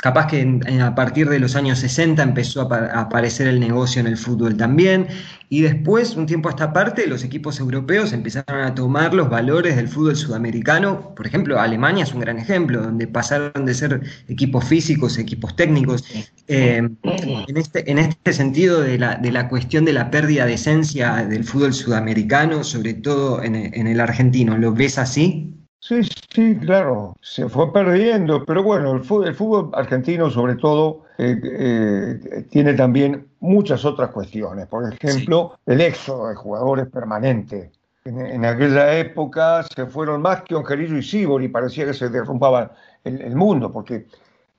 capaz 0.00 0.26
que 0.26 0.60
a 0.82 0.94
partir 0.94 1.28
de 1.28 1.38
los 1.38 1.56
años 1.56 1.78
60 1.78 2.22
empezó 2.22 2.72
a, 2.72 3.00
aparecer 3.00 3.46
el 3.46 3.58
negocio 3.58 4.00
en 4.00 4.06
el 4.06 4.16
fútbol 4.16 4.56
también, 4.56 5.08
y 5.48 5.60
después, 5.60 6.16
un 6.16 6.26
tiempo 6.26 6.48
a 6.48 6.52
esta 6.52 6.72
parte, 6.72 7.06
los 7.06 7.22
equipos 7.22 7.60
europeos 7.60 8.12
empezaron 8.12 8.62
a 8.62 8.74
tomar 8.74 9.14
los 9.14 9.30
valores 9.30 9.76
del 9.76 9.88
fútbol 9.88 10.16
sudamericano, 10.16 11.14
por 11.14 11.26
ejemplo, 11.26 11.60
Alemania 11.60 12.02
es 12.02 12.12
un 12.12 12.20
gran 12.20 12.38
ejemplo, 12.38 12.82
donde 12.82 13.06
pasaron 13.06 13.64
de 13.64 13.72
ser 13.72 14.00
equipos 14.28 14.64
físicos, 14.64 15.18
equipos 15.18 15.54
técnicos, 15.54 16.04
eh, 16.48 16.88
en, 17.02 17.56
este, 17.56 17.90
en 17.90 17.98
este 17.98 18.32
sentido 18.32 18.80
de 18.80 18.98
la, 18.98 19.14
de 19.14 19.30
la 19.30 19.48
cuestión 19.48 19.84
de 19.84 19.92
la 19.92 20.10
pérdida 20.10 20.46
de 20.46 20.54
esencia 20.54 21.24
del 21.24 21.44
fútbol 21.44 21.72
sudamericano, 21.72 22.64
sobre 22.64 22.94
todo 22.94 23.42
en, 23.42 23.54
en 23.54 23.86
el 23.86 24.00
argentino, 24.00 24.58
¿lo 24.58 24.72
ves 24.72 24.98
así? 24.98 25.55
Sí, 25.86 26.00
sí, 26.34 26.56
claro, 26.56 27.14
se 27.20 27.48
fue 27.48 27.72
perdiendo, 27.72 28.44
pero 28.44 28.64
bueno, 28.64 28.90
el 28.96 29.04
fútbol, 29.04 29.70
argentino 29.72 30.28
sobre 30.30 30.56
todo 30.56 31.04
eh, 31.16 31.40
eh, 31.44 32.44
tiene 32.50 32.74
también 32.74 33.28
muchas 33.38 33.84
otras 33.84 34.10
cuestiones. 34.10 34.66
Por 34.66 34.92
ejemplo, 34.92 35.56
el 35.64 35.80
éxodo 35.80 36.28
de 36.28 36.34
jugadores 36.34 36.88
permanente. 36.88 37.70
En, 38.04 38.44
aquella 38.44 38.98
época 38.98 39.62
se 39.62 39.86
fueron 39.86 40.22
más 40.22 40.42
que 40.42 40.56
Ongerillo 40.56 40.96
y 40.96 41.04
Sibori, 41.04 41.46
parecía 41.46 41.86
que 41.86 41.94
se 41.94 42.08
derrumbaba 42.08 42.72
el, 43.04 43.20
el, 43.20 43.36
mundo, 43.36 43.70
porque 43.70 44.06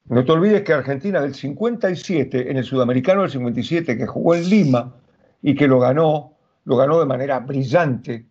no 0.05 0.23
te 0.23 0.31
olvides 0.31 0.61
que 0.61 0.71
Argentina 0.71 1.19
del 1.19 1.35
57, 1.35 2.49
en 2.49 2.55
el 2.55 2.63
sudamericano 2.63 3.23
del 3.23 3.31
57, 3.31 3.97
que 3.97 4.07
jugó 4.07 4.33
en 4.33 4.49
Lima 4.49 4.95
y 5.41 5.55
que 5.55 5.67
lo 5.67 5.79
ganó, 5.79 6.35
lo 6.63 6.77
ganó 6.77 7.01
de 7.01 7.05
manera 7.05 7.39
brillante. 7.39 8.25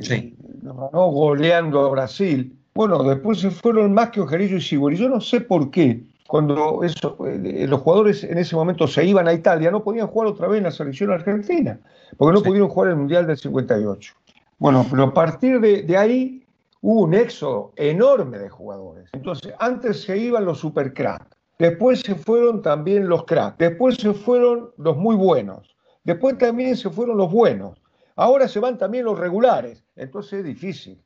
Sí 0.00 0.34
ganó 0.74 1.10
goleando 1.10 1.86
a 1.86 1.90
Brasil. 1.90 2.56
Bueno, 2.74 3.02
después 3.02 3.40
se 3.40 3.50
fueron 3.50 3.92
más 3.92 4.10
que 4.10 4.20
Ojerillo 4.20 4.56
y 4.56 4.60
Sibori. 4.60 4.96
Yo 4.96 5.08
no 5.08 5.20
sé 5.20 5.40
por 5.40 5.70
qué, 5.70 6.04
cuando 6.28 6.84
eso, 6.84 7.16
eh, 7.26 7.66
los 7.66 7.80
jugadores 7.80 8.22
en 8.22 8.36
ese 8.36 8.54
momento 8.54 8.86
se 8.86 9.02
iban 9.02 9.26
a 9.26 9.32
Italia, 9.32 9.70
no 9.70 9.82
podían 9.82 10.08
jugar 10.08 10.28
otra 10.28 10.46
vez 10.46 10.58
en 10.58 10.64
la 10.64 10.70
selección 10.70 11.10
argentina, 11.10 11.80
porque 12.18 12.34
no 12.34 12.42
pudieron 12.42 12.68
jugar 12.68 12.90
el 12.90 12.96
Mundial 12.96 13.26
del 13.26 13.38
58. 13.38 14.14
Bueno, 14.58 14.86
pero 14.90 15.04
a 15.04 15.14
partir 15.14 15.58
de, 15.58 15.96
ahí 15.96 16.44
hubo 16.82 17.00
un 17.02 17.14
éxodo 17.14 17.72
enorme 17.76 18.38
de 18.38 18.50
jugadores. 18.50 19.08
Entonces, 19.14 19.54
antes 19.58 20.02
se 20.02 20.18
iban 20.18 20.44
los 20.44 20.58
super 20.58 20.92
crack, 20.92 21.34
después 21.58 22.00
se 22.00 22.14
fueron 22.14 22.60
también 22.60 23.08
los 23.08 23.24
crack, 23.24 23.56
después 23.56 23.96
se 23.96 24.12
fueron 24.12 24.70
los 24.76 24.98
muy 24.98 25.16
buenos, 25.16 25.74
después 26.04 26.36
también 26.36 26.76
se 26.76 26.90
fueron 26.90 27.16
los 27.16 27.32
buenos. 27.32 27.80
Ahora 28.18 28.48
se 28.48 28.58
van 28.58 28.76
también 28.76 29.04
los 29.04 29.16
regulares, 29.16 29.84
entonces 29.94 30.40
es 30.40 30.44
difícil. 30.44 30.98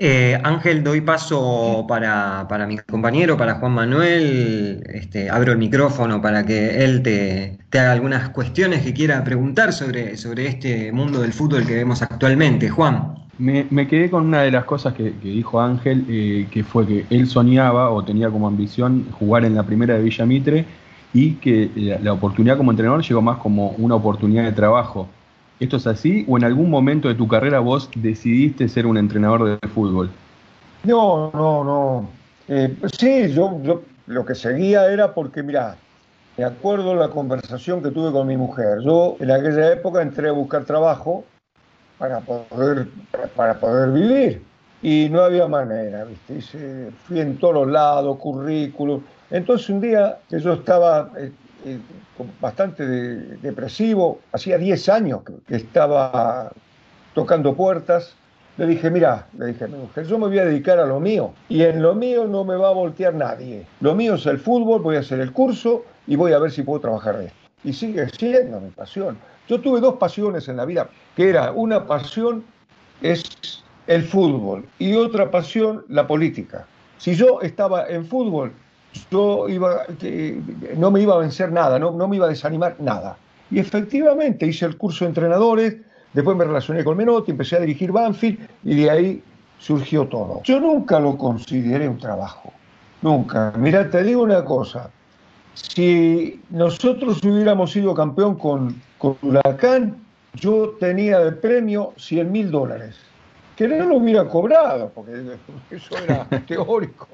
Eh, 0.00 0.36
Ángel, 0.42 0.82
doy 0.82 1.00
paso 1.00 1.84
para, 1.86 2.66
mi 2.66 2.78
compañero, 2.78 3.36
para 3.36 3.54
Juan 3.54 3.70
Manuel. 3.70 4.82
Este, 4.92 5.30
abro 5.30 5.52
el 5.52 5.58
micrófono 5.58 6.20
para 6.20 6.44
que 6.44 6.82
él 6.82 7.04
te, 7.04 7.58
haga 7.70 7.92
algunas 7.92 8.30
cuestiones 8.30 8.82
que 8.82 8.92
quiera 8.92 9.22
preguntar 9.22 9.72
sobre, 9.72 10.16
sobre 10.16 10.48
este 10.48 10.90
mundo 10.90 11.20
del 11.20 11.32
fútbol 11.32 11.64
que 11.64 11.76
vemos 11.76 12.02
actualmente. 12.02 12.70
Juan. 12.70 13.14
Me, 13.38 13.86
quedé 13.86 14.10
con 14.10 14.26
una 14.26 14.42
de 14.42 14.50
las 14.50 14.64
cosas 14.64 14.94
que, 14.94 15.12
dijo 15.22 15.60
Ángel, 15.60 16.06
eh, 16.08 16.48
que 16.50 16.64
fue 16.64 16.88
que 16.88 17.06
él 17.08 17.28
soñaba 17.28 17.90
o 17.90 18.02
tenía 18.02 18.30
como 18.30 18.48
ambición 18.48 19.06
jugar 19.12 19.44
en 19.44 19.54
la 19.54 19.62
primera 19.62 19.94
de 19.94 20.02
Villa 20.02 20.26
Mitre 20.26 20.64
y 21.14 21.34
que 21.34 21.70
la 22.02 22.12
oportunidad 22.12 22.56
como 22.56 22.72
entrenador 22.72 23.02
llegó 23.02 23.22
más 23.22 23.38
como 23.38 23.70
una 23.78 23.94
oportunidad 23.94 24.42
de 24.42 24.52
trabajo. 24.52 25.08
¿Esto 25.58 25.78
es 25.78 25.86
así 25.86 26.24
o 26.28 26.36
en 26.36 26.44
algún 26.44 26.68
momento 26.68 27.08
de 27.08 27.14
tu 27.14 27.26
carrera 27.26 27.60
vos 27.60 27.90
decidiste 27.94 28.68
ser 28.68 28.86
un 28.86 28.98
entrenador 28.98 29.58
de 29.58 29.68
fútbol? 29.68 30.10
No, 30.84 31.30
no, 31.32 31.64
no. 31.64 32.10
Eh, 32.48 32.76
sí, 32.98 33.32
yo, 33.32 33.82
lo 34.06 34.24
que 34.24 34.34
seguía 34.34 34.90
era 34.92 35.14
porque, 35.14 35.42
mira, 35.42 35.76
me 36.36 36.44
acuerdo 36.44 36.94
la 36.94 37.08
conversación 37.08 37.82
que 37.82 37.90
tuve 37.90 38.12
con 38.12 38.26
mi 38.26 38.36
mujer. 38.36 38.80
Yo 38.84 39.16
en 39.18 39.30
aquella 39.30 39.72
época 39.72 40.02
entré 40.02 40.28
a 40.28 40.32
buscar 40.32 40.64
trabajo 40.64 41.24
para 41.98 42.20
poder, 42.20 42.88
para 43.34 43.58
poder 43.58 43.90
vivir 43.92 44.42
y 44.82 45.08
no 45.10 45.22
había 45.22 45.48
manera, 45.48 46.04
¿viste? 46.04 46.90
fui 47.04 47.20
en 47.20 47.38
todos 47.38 47.66
lados, 47.66 48.18
currículum. 48.18 49.02
Entonces 49.30 49.70
un 49.70 49.80
día 49.80 50.18
que 50.28 50.38
yo 50.38 50.52
estaba 50.52 51.10
eh, 51.64 51.78
bastante 52.40 52.86
depresivo, 52.86 54.20
hacía 54.32 54.58
10 54.58 54.88
años 54.88 55.20
que 55.46 55.56
estaba 55.56 56.52
tocando 57.14 57.54
puertas. 57.54 58.14
Le 58.56 58.66
dije, 58.66 58.90
mira, 58.90 59.26
le 59.36 59.46
dije 59.46 59.66
mi 59.68 59.76
mujer, 59.76 60.06
yo 60.06 60.18
me 60.18 60.28
voy 60.28 60.38
a 60.38 60.44
dedicar 60.44 60.78
a 60.78 60.86
lo 60.86 60.98
mío 60.98 61.32
y 61.48 61.62
en 61.62 61.82
lo 61.82 61.94
mío 61.94 62.26
no 62.26 62.44
me 62.44 62.56
va 62.56 62.68
a 62.68 62.72
voltear 62.72 63.14
nadie. 63.14 63.66
Lo 63.80 63.94
mío 63.94 64.14
es 64.14 64.24
el 64.26 64.38
fútbol, 64.38 64.80
voy 64.80 64.96
a 64.96 65.00
hacer 65.00 65.20
el 65.20 65.32
curso 65.32 65.84
y 66.06 66.16
voy 66.16 66.32
a 66.32 66.38
ver 66.38 66.50
si 66.50 66.62
puedo 66.62 66.80
trabajar 66.80 67.18
de 67.18 67.26
esto. 67.26 67.38
Y 67.64 67.72
sigue 67.72 68.08
siendo 68.08 68.60
mi 68.60 68.70
pasión. 68.70 69.18
Yo 69.48 69.60
tuve 69.60 69.80
dos 69.80 69.96
pasiones 69.96 70.48
en 70.48 70.56
la 70.56 70.64
vida, 70.64 70.88
que 71.14 71.28
era 71.28 71.52
una 71.52 71.86
pasión 71.86 72.44
es 73.02 73.62
el 73.86 74.02
fútbol 74.02 74.64
y 74.78 74.94
otra 74.94 75.30
pasión 75.30 75.84
la 75.88 76.06
política. 76.06 76.66
Si 76.98 77.14
yo 77.14 77.40
estaba 77.42 77.86
en 77.88 78.06
fútbol, 78.06 78.52
yo 79.10 79.48
iba, 79.48 79.82
no 80.76 80.90
me 80.90 81.00
iba 81.00 81.14
a 81.14 81.18
vencer 81.18 81.52
nada, 81.52 81.78
no, 81.78 81.90
no 81.92 82.08
me 82.08 82.16
iba 82.16 82.26
a 82.26 82.30
desanimar 82.30 82.76
nada. 82.78 83.16
Y 83.50 83.58
efectivamente 83.58 84.46
hice 84.46 84.66
el 84.66 84.76
curso 84.76 85.04
de 85.04 85.10
entrenadores, 85.10 85.76
después 86.12 86.36
me 86.36 86.44
relacioné 86.44 86.82
con 86.82 86.96
Menotti, 86.96 87.30
empecé 87.30 87.56
a 87.56 87.60
dirigir 87.60 87.92
Banfield 87.92 88.38
y 88.64 88.82
de 88.82 88.90
ahí 88.90 89.22
surgió 89.58 90.06
todo. 90.06 90.42
Yo 90.44 90.60
nunca 90.60 90.98
lo 91.00 91.16
consideré 91.16 91.88
un 91.88 91.98
trabajo, 91.98 92.52
nunca. 93.02 93.52
Mira, 93.56 93.88
te 93.90 94.02
digo 94.02 94.22
una 94.22 94.44
cosa, 94.44 94.90
si 95.54 96.40
nosotros 96.50 97.22
hubiéramos 97.22 97.72
sido 97.72 97.94
campeón 97.94 98.36
con, 98.36 98.80
con 98.98 99.16
Huracán, 99.22 99.96
yo 100.34 100.76
tenía 100.78 101.20
de 101.20 101.32
premio 101.32 101.92
100 101.96 102.30
mil 102.30 102.50
dólares, 102.50 102.96
que 103.56 103.66
no 103.68 103.86
lo 103.86 103.96
hubiera 103.96 104.28
cobrado, 104.28 104.90
porque 104.94 105.12
eso 105.70 105.96
era 105.98 106.26
teórico, 106.46 107.08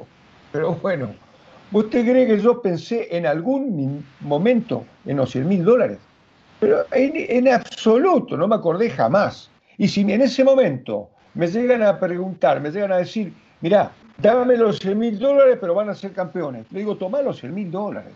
pero 0.51 0.75
bueno. 0.75 1.11
¿Usted 1.73 2.05
cree 2.05 2.27
que 2.27 2.39
yo 2.39 2.61
pensé 2.61 3.09
en 3.11 3.27
algún 3.27 4.05
momento 4.21 4.85
en 5.07 5.17
los 5.17 5.31
100 5.31 5.49
mil 5.49 5.65
dólares? 5.65 5.99
Pero 6.61 6.85
en, 6.93 7.49
absoluto, 7.49 8.37
no 8.37 8.47
me 8.47 8.55
acordé 8.55 8.91
jamás. 8.91 9.51
Y 9.79 9.89
si 9.89 10.03
en 10.03 10.21
ese 10.21 10.45
momento 10.45 11.09
me 11.35 11.49
llegan 11.49 11.83
a 11.83 11.99
preguntar, 11.99 12.61
me 12.61 12.71
llegan 12.71 12.93
a 12.93 12.99
decir, 12.99 13.33
mira, 13.63 13.91
dame 14.19 14.57
los 14.57 14.79
100 14.79 14.99
mil 14.99 15.19
dólares, 15.19 15.57
pero 15.61 15.75
van 15.75 15.89
a 15.89 15.95
ser 15.95 16.13
campeones. 16.13 16.71
Le 16.71 16.81
digo, 16.81 16.97
toma 16.97 17.23
los 17.23 17.39
100 17.39 17.55
mil 17.55 17.71
dólares. 17.71 18.13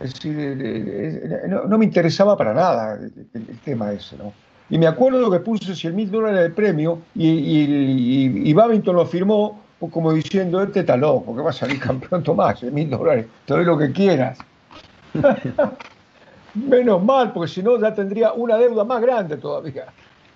Es 0.00 0.14
decir, 0.14 0.38
eh, 0.38 1.20
eh, 1.22 1.48
no, 1.48 1.78
me 1.78 1.84
interesaba 1.84 2.36
para 2.36 2.54
nada 2.54 2.98
el, 3.34 3.58
tema 3.64 3.92
ese, 3.92 4.16
¿no? 4.16 4.32
Y 4.68 4.78
me 4.78 4.86
acuerdo 4.86 5.30
que 5.30 5.40
puse 5.40 5.74
100 5.74 5.94
mil 5.94 6.10
dólares 6.10 6.40
de 6.40 6.50
premio 6.50 7.02
y, 7.14 7.28
y, 7.28 8.50
y 8.50 8.52
Babington 8.52 8.96
lo 8.96 9.06
firmó 9.06 9.65
como 9.78 10.12
diciendo, 10.12 10.62
este 10.62 10.80
está 10.80 10.96
loco, 10.96 11.36
que 11.36 11.42
va 11.42 11.50
a 11.50 11.52
salir 11.52 11.78
campeón 11.78 12.22
Tomás, 12.22 12.62
mil 12.62 12.88
dólares, 12.90 13.26
te 13.44 13.54
doy 13.54 13.64
lo 13.64 13.76
que 13.76 13.92
quieras. 13.92 14.38
Menos 16.54 17.04
mal, 17.04 17.32
porque 17.32 17.52
si 17.52 17.62
no 17.62 17.78
ya 17.78 17.94
tendría 17.94 18.32
una 18.32 18.56
deuda 18.56 18.84
más 18.84 19.02
grande 19.02 19.36
todavía. 19.36 19.86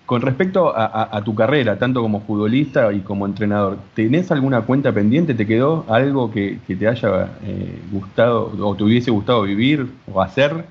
Con 0.05 0.21
respecto 0.21 0.73
a, 0.75 1.21
tu 1.23 1.33
carrera, 1.33 1.77
tanto 1.77 2.01
como 2.01 2.19
futbolista 2.19 2.91
y 2.91 2.99
como 2.99 3.25
entrenador, 3.25 3.77
¿tenés 3.95 4.29
alguna 4.29 4.61
cuenta 4.61 4.91
pendiente? 4.91 5.33
¿Te 5.33 5.47
quedó 5.47 5.85
algo 5.87 6.29
que, 6.29 6.59
te 6.67 6.87
haya 6.87 7.29
eh, 7.43 7.81
gustado 7.91 8.51
o 8.59 8.75
te 8.75 8.83
hubiese 8.83 9.09
gustado 9.09 9.43
vivir 9.43 9.89
o 10.11 10.21
hacer? 10.21 10.65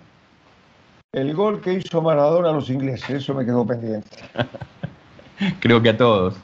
El 1.12 1.34
gol 1.34 1.60
que 1.60 1.72
hizo 1.72 2.02
Maradona 2.02 2.50
a 2.50 2.52
los 2.52 2.68
ingleses, 2.68 3.10
eso 3.10 3.34
me 3.34 3.44
quedó 3.44 3.66
pendiente. 3.66 4.18
Creo 5.60 5.80
que 5.80 5.88
a 5.88 5.96
todos. 5.96 6.36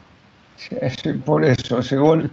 Por 1.25 1.45
eso, 1.45 1.79
ese 1.79 1.97
gol. 1.97 2.31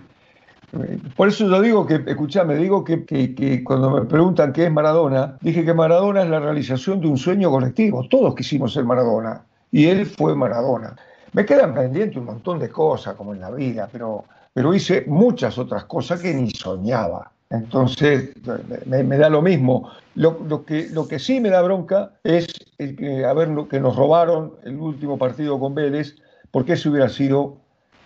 Por 1.16 1.28
eso 1.28 1.48
yo 1.48 1.62
digo 1.62 1.86
que, 1.86 2.04
escuchame, 2.08 2.56
digo 2.56 2.84
que, 2.84 3.06
que, 3.06 3.64
cuando 3.64 3.92
me 3.92 4.02
preguntan 4.06 4.52
qué 4.52 4.66
es 4.66 4.72
Maradona, 4.72 5.38
dije 5.42 5.64
que 5.64 5.74
Maradona 5.74 6.24
es 6.24 6.30
la 6.30 6.40
realización 6.40 7.00
de 7.00 7.08
un 7.08 7.18
sueño 7.18 7.52
colectivo. 7.52 8.08
Todos 8.10 8.34
quisimos 8.34 8.74
ser 8.74 8.84
Maradona 8.84 9.44
y 9.72 9.86
él 9.86 10.06
fue 10.06 10.36
Maradona. 10.36 10.96
Me 11.34 11.46
quedan 11.46 11.76
pendientes 11.76 12.18
un 12.18 12.26
montón 12.26 12.60
de 12.60 12.70
cosas, 12.70 13.16
como 13.16 13.34
en 13.34 13.42
la 13.42 13.52
vida, 13.52 13.88
pero, 13.92 14.26
pero 14.54 14.74
hice 14.74 15.04
muchas 15.08 15.58
otras 15.58 15.86
cosas 15.86 16.22
que 16.22 16.34
ni 16.34 16.50
soñaba. 16.50 17.32
Entonces, 17.54 18.32
me, 18.88 19.18
da 19.18 19.30
lo 19.30 19.44
mismo. 19.44 19.92
Lo, 20.16 20.66
que, 20.66 20.90
lo 20.90 21.08
que 21.08 21.20
sí 21.20 21.40
me 21.40 21.50
da 21.50 21.62
bronca 21.62 22.14
es 22.24 22.48
el 22.80 22.96
que, 22.96 23.22
lo 23.48 23.68
que 23.68 23.80
nos 23.80 23.96
robaron 23.96 24.54
el 24.64 24.78
último 24.78 25.20
partido 25.20 25.60
con 25.60 25.76
Vélez, 25.76 26.16
porque 26.50 26.74
ese 26.74 26.90
hubiera 26.90 27.10
sido 27.10 27.58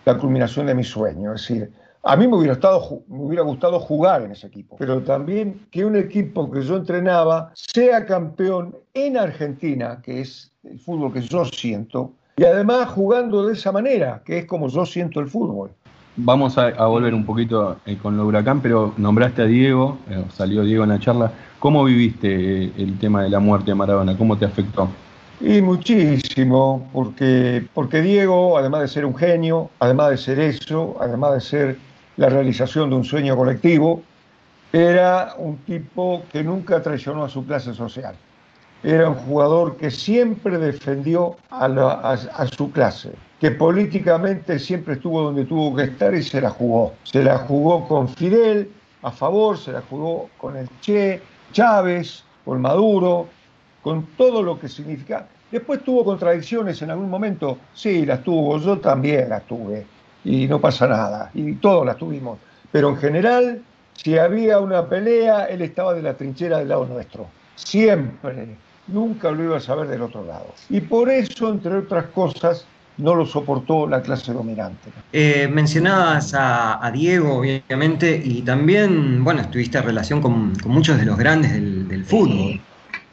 la 0.04 0.16
culminación 0.16 0.66
de 0.66 0.74
mi 0.74 0.84
sueño. 0.84 1.34
Es 1.34 1.42
decir, 1.42 1.72
a 2.02 2.16
mí 2.16 2.26
me 2.26 2.36
hubiera, 2.36 2.54
estado, 2.54 3.02
me 3.08 3.24
hubiera 3.24 3.42
gustado 3.42 3.78
jugar 3.80 4.22
en 4.22 4.32
ese 4.32 4.46
equipo, 4.46 4.76
pero 4.78 5.02
también 5.02 5.66
que 5.70 5.84
un 5.84 5.96
equipo 5.96 6.50
que 6.50 6.62
yo 6.62 6.76
entrenaba 6.76 7.50
sea 7.54 8.06
campeón 8.06 8.76
en 8.94 9.16
Argentina, 9.16 10.00
que 10.02 10.20
es 10.20 10.52
el 10.64 10.78
fútbol 10.78 11.12
que 11.12 11.20
yo 11.20 11.44
siento, 11.44 12.12
y 12.36 12.44
además 12.44 12.88
jugando 12.90 13.46
de 13.46 13.54
esa 13.54 13.72
manera, 13.72 14.22
que 14.24 14.38
es 14.38 14.46
como 14.46 14.68
yo 14.68 14.86
siento 14.86 15.20
el 15.20 15.26
fútbol. 15.26 15.70
Vamos 16.16 16.56
a, 16.58 16.70
volver 16.86 17.14
un 17.14 17.24
poquito 17.24 17.76
eh, 17.86 17.96
con 18.00 18.16
lo 18.16 18.26
huracán, 18.26 18.60
pero 18.60 18.92
nombraste 18.96 19.42
a 19.42 19.44
Diego, 19.44 19.98
eh, 20.08 20.24
salió 20.32 20.62
Diego 20.62 20.84
en 20.84 20.90
la 20.90 20.98
charla. 20.98 21.32
¿Cómo 21.58 21.84
viviste 21.84 22.64
eh, 22.64 22.72
el 22.76 22.98
tema 22.98 23.22
de 23.22 23.30
la 23.30 23.38
muerte 23.38 23.70
de 23.70 23.74
Maradona? 23.76 24.16
¿Cómo 24.16 24.36
te 24.36 24.44
afectó? 24.44 24.88
Y 25.40 25.62
muchísimo, 25.62 26.88
porque, 26.92 27.66
porque 27.72 28.02
Diego, 28.02 28.58
además 28.58 28.82
de 28.82 28.88
ser 28.88 29.04
un 29.04 29.16
genio, 29.16 29.70
además 29.78 30.10
de 30.10 30.16
ser 30.16 30.40
eso, 30.40 30.96
además 31.00 31.34
de 31.34 31.40
ser 31.40 31.76
la 32.16 32.28
realización 32.28 32.90
de 32.90 32.96
un 32.96 33.04
sueño 33.04 33.36
colectivo, 33.36 34.02
era 34.72 35.34
un 35.38 35.58
tipo 35.58 36.24
que 36.32 36.42
nunca 36.42 36.82
traicionó 36.82 37.24
a 37.24 37.28
su 37.28 37.46
clase 37.46 37.72
social 37.72 38.14
era 38.82 39.08
un 39.08 39.16
jugador 39.16 39.76
que 39.76 39.90
siempre 39.90 40.58
defendió 40.58 41.36
a, 41.50 42.46
su 42.56 42.70
clase, 42.70 43.12
que 43.40 43.50
políticamente 43.50 44.58
siempre 44.58 44.94
estuvo 44.94 45.22
donde 45.22 45.44
tuvo 45.44 45.74
que 45.74 45.84
estar 45.84 46.14
y 46.14 46.22
se 46.22 46.40
la 46.40 46.50
jugó. 46.50 46.94
Se 47.02 47.22
la 47.22 47.38
jugó 47.38 47.86
con 47.88 48.08
Fidel 48.08 48.70
a 49.02 49.10
favor, 49.10 49.58
se 49.58 49.72
la 49.72 49.82
jugó 49.82 50.28
con 50.38 50.56
el 50.56 50.68
Che, 50.80 51.20
Chávez, 51.52 52.24
con 52.44 52.60
Maduro, 52.60 53.26
con 53.82 54.06
todo 54.16 54.42
lo 54.42 54.58
que 54.58 54.68
significa. 54.68 55.26
Después 55.50 55.82
tuvo 55.82 56.04
contradicciones 56.04 56.82
en 56.82 56.90
algún 56.90 57.08
momento, 57.08 57.58
sí, 57.72 58.04
las 58.04 58.22
tuvo, 58.22 58.58
yo 58.58 58.78
también 58.78 59.30
las 59.30 59.44
tuve, 59.44 59.86
y 60.24 60.46
no 60.46 60.60
pasa 60.60 60.86
nada, 60.86 61.30
y 61.34 61.54
todos 61.54 61.86
las 61.86 61.96
tuvimos. 61.96 62.38
Pero 62.70 62.90
en 62.90 62.96
general, 62.98 63.62
si 63.94 64.18
había 64.18 64.60
una 64.60 64.86
pelea, 64.86 65.46
él 65.46 65.62
estaba 65.62 65.94
de 65.94 66.02
la 66.02 66.14
trinchera 66.14 66.58
del 66.58 66.68
lado 66.68 66.86
nuestro, 66.86 67.26
siempre 67.54 68.56
nunca 68.88 69.30
lo 69.30 69.44
iba 69.44 69.56
a 69.56 69.60
saber 69.60 69.88
del 69.88 70.02
otro 70.02 70.24
lado. 70.24 70.46
Y 70.68 70.80
por 70.80 71.08
eso, 71.10 71.50
entre 71.50 71.76
otras 71.76 72.06
cosas, 72.06 72.66
no 72.98 73.14
lo 73.14 73.24
soportó 73.24 73.86
la 73.86 74.02
clase 74.02 74.32
dominante. 74.32 74.90
Eh, 75.12 75.48
mencionabas 75.48 76.34
a, 76.34 76.90
Diego, 76.92 77.38
obviamente, 77.38 78.20
y 78.22 78.42
también, 78.42 79.22
bueno, 79.22 79.48
tuviste 79.48 79.80
relación 79.80 80.20
con, 80.20 80.52
muchos 80.66 80.98
de 80.98 81.06
los 81.06 81.16
grandes 81.16 81.52
del, 81.52 82.04
fútbol. 82.04 82.60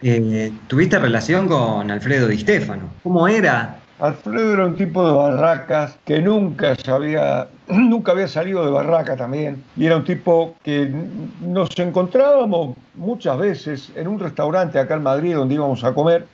Eh, 0.08 0.52
tuviste 0.68 1.00
relación 1.00 1.48
con 1.48 1.90
Alfredo 1.90 2.28
Di 2.28 2.38
Stefano. 2.38 2.84
¿Cómo 3.02 3.28
era 3.28 3.80
Alfredo 3.98 4.54
era 4.54 4.68
un 4.68 4.76
tipo 4.76 5.04
de 5.04 5.12
barracas 5.12 5.98
que 6.06 6.22
nunca 6.22 6.76
sabía, 6.76 7.48
nunca 7.68 8.12
había 8.12 8.28
salido 8.28 8.64
de 8.64 8.70
barraca 8.70 9.16
también, 9.16 9.64
y 9.76 9.88
era 9.88 9.98
un 9.98 10.04
tipo 10.04 10.56
que 10.62 10.94
nos 11.42 11.80
encontrábamos 11.80 12.78
muchas 12.94 13.36
veces 13.40 13.92
en 13.96 14.08
un 14.08 14.20
restaurante 14.20 14.78
acá 14.78 14.94
en 14.94 15.02
Madrid 15.02 15.34
donde 15.34 15.56
íbamos 15.56 15.84
a 15.84 15.92
comer, 15.92 16.28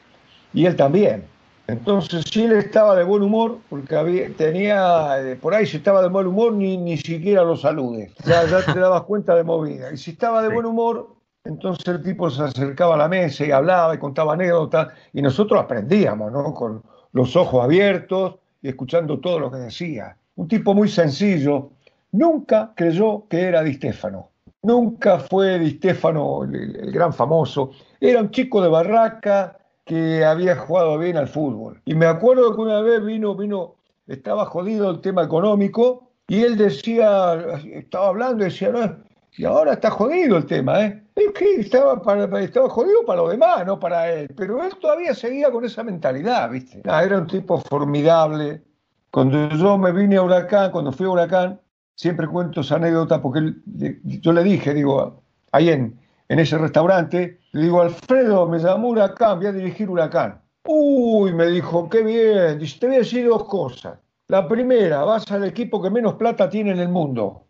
y 0.53 0.65
él 0.65 0.75
también. 0.75 1.23
Entonces, 1.67 2.25
si 2.29 2.43
él 2.43 2.51
estaba 2.51 2.93
de 2.97 3.05
buen 3.05 3.23
humor, 3.23 3.59
porque 3.69 3.95
había, 3.95 4.27
tenía, 4.35 5.21
eh, 5.21 5.37
por 5.37 5.53
ahí 5.53 5.65
si 5.65 5.77
estaba 5.77 6.01
de 6.01 6.09
mal 6.09 6.27
humor, 6.27 6.51
ni, 6.51 6.75
ni 6.75 6.97
siquiera 6.97 7.43
lo 7.43 7.55
saludes. 7.55 8.11
Ya, 8.25 8.43
ya 8.47 8.65
te 8.65 8.77
dabas 8.77 9.03
cuenta 9.03 9.33
de 9.33 9.45
movida. 9.45 9.93
Y 9.93 9.97
si 9.97 10.11
estaba 10.11 10.41
de 10.41 10.49
buen 10.49 10.65
humor, 10.65 11.20
entonces 11.43 11.87
el 11.87 12.01
tipo 12.01 12.29
se 12.29 12.43
acercaba 12.43 12.95
a 12.95 12.97
la 12.97 13.07
mesa 13.07 13.45
y 13.45 13.51
hablaba 13.51 13.95
y 13.95 13.99
contaba 13.99 14.33
anécdotas, 14.33 14.89
y 15.13 15.21
nosotros 15.21 15.59
aprendíamos, 15.59 16.31
¿no? 16.31 16.53
Con, 16.53 16.83
los 17.13 17.35
ojos 17.35 17.63
abiertos 17.63 18.35
y 18.61 18.69
escuchando 18.69 19.19
todo 19.19 19.39
lo 19.39 19.51
que 19.51 19.57
decía. 19.57 20.15
Un 20.35 20.47
tipo 20.47 20.73
muy 20.73 20.87
sencillo. 20.87 21.71
Nunca 22.11 22.73
creyó 22.75 23.27
que 23.27 23.41
era 23.41 23.63
Di 23.63 23.73
Stefano. 23.73 24.29
Nunca 24.63 25.19
fue 25.19 25.59
Di 25.59 25.71
Stefano 25.71 26.43
el, 26.43 26.91
gran 26.91 27.13
famoso. 27.13 27.71
Era 27.99 28.21
un 28.21 28.31
chico 28.31 28.61
de 28.61 28.69
barraca 28.69 29.57
que 29.85 30.23
había 30.23 30.55
jugado 30.55 30.97
bien 30.97 31.17
al 31.17 31.27
fútbol. 31.27 31.81
Y 31.85 31.95
me 31.95 32.05
acuerdo 32.05 32.55
que 32.55 32.61
una 32.61 32.81
vez 32.81 33.03
vino, 33.03 33.35
vino, 33.35 33.75
estaba 34.07 34.45
jodido 34.45 34.89
el 34.91 35.01
tema 35.01 35.23
económico 35.23 36.09
y 36.27 36.41
él 36.43 36.57
decía, 36.57 37.33
estaba 37.73 38.09
hablando 38.09 38.43
decía, 38.43 38.69
no, 38.69 38.97
y 39.37 39.45
ahora 39.45 39.73
está 39.73 39.89
jodido 39.89 40.37
el 40.37 40.45
tema, 40.45 40.85
¿eh? 40.85 41.03
Es 41.15 41.31
que 41.33 41.55
estaba, 41.55 42.01
para, 42.01 42.39
estaba 42.41 42.69
jodido 42.69 43.05
para 43.05 43.21
los 43.21 43.31
demás, 43.31 43.65
no 43.65 43.79
para 43.79 44.11
él. 44.11 44.27
Pero 44.35 44.63
él 44.63 44.73
todavía 44.79 45.13
seguía 45.13 45.51
con 45.51 45.63
esa 45.63 45.83
mentalidad, 45.83 46.49
¿viste? 46.49 46.81
era 46.83 47.17
un 47.17 47.27
tipo 47.27 47.59
formidable. 47.59 48.61
Cuando 49.09 49.49
yo 49.49 49.77
me 49.77 49.91
vine 49.91 50.17
a 50.17 50.23
Huracán, 50.23 50.71
cuando 50.71 50.91
fui 50.91 51.05
a 51.05 51.09
Huracán, 51.09 51.59
siempre 51.95 52.27
cuento 52.27 52.61
esa 52.61 52.75
anécdota 52.75 53.21
porque 53.21 53.53
yo 53.65 54.33
le 54.33 54.43
dije, 54.43 54.73
digo, 54.73 55.23
ahí 55.51 55.69
en, 55.69 55.99
en 56.27 56.39
ese 56.39 56.57
restaurante, 56.57 57.39
le 57.51 57.63
digo, 57.63 57.81
Alfredo, 57.81 58.47
me 58.47 58.59
llamó 58.59 58.89
Huracán, 58.89 59.37
voy 59.37 59.47
a 59.47 59.51
dirigir 59.51 59.89
Huracán. 59.89 60.41
Uy, 60.65 61.33
me 61.33 61.47
dijo, 61.47 61.89
qué 61.89 62.03
bien. 62.03 62.59
Te 62.79 62.87
voy 62.87 62.95
a 62.95 62.99
decir 62.99 63.27
dos 63.27 63.45
cosas. 63.45 63.97
La 64.27 64.47
primera, 64.47 65.03
vas 65.03 65.29
al 65.31 65.43
equipo 65.45 65.81
que 65.81 65.89
menos 65.89 66.15
plata 66.15 66.49
tiene 66.49 66.71
en 66.71 66.79
el 66.79 66.89
mundo. 66.89 67.47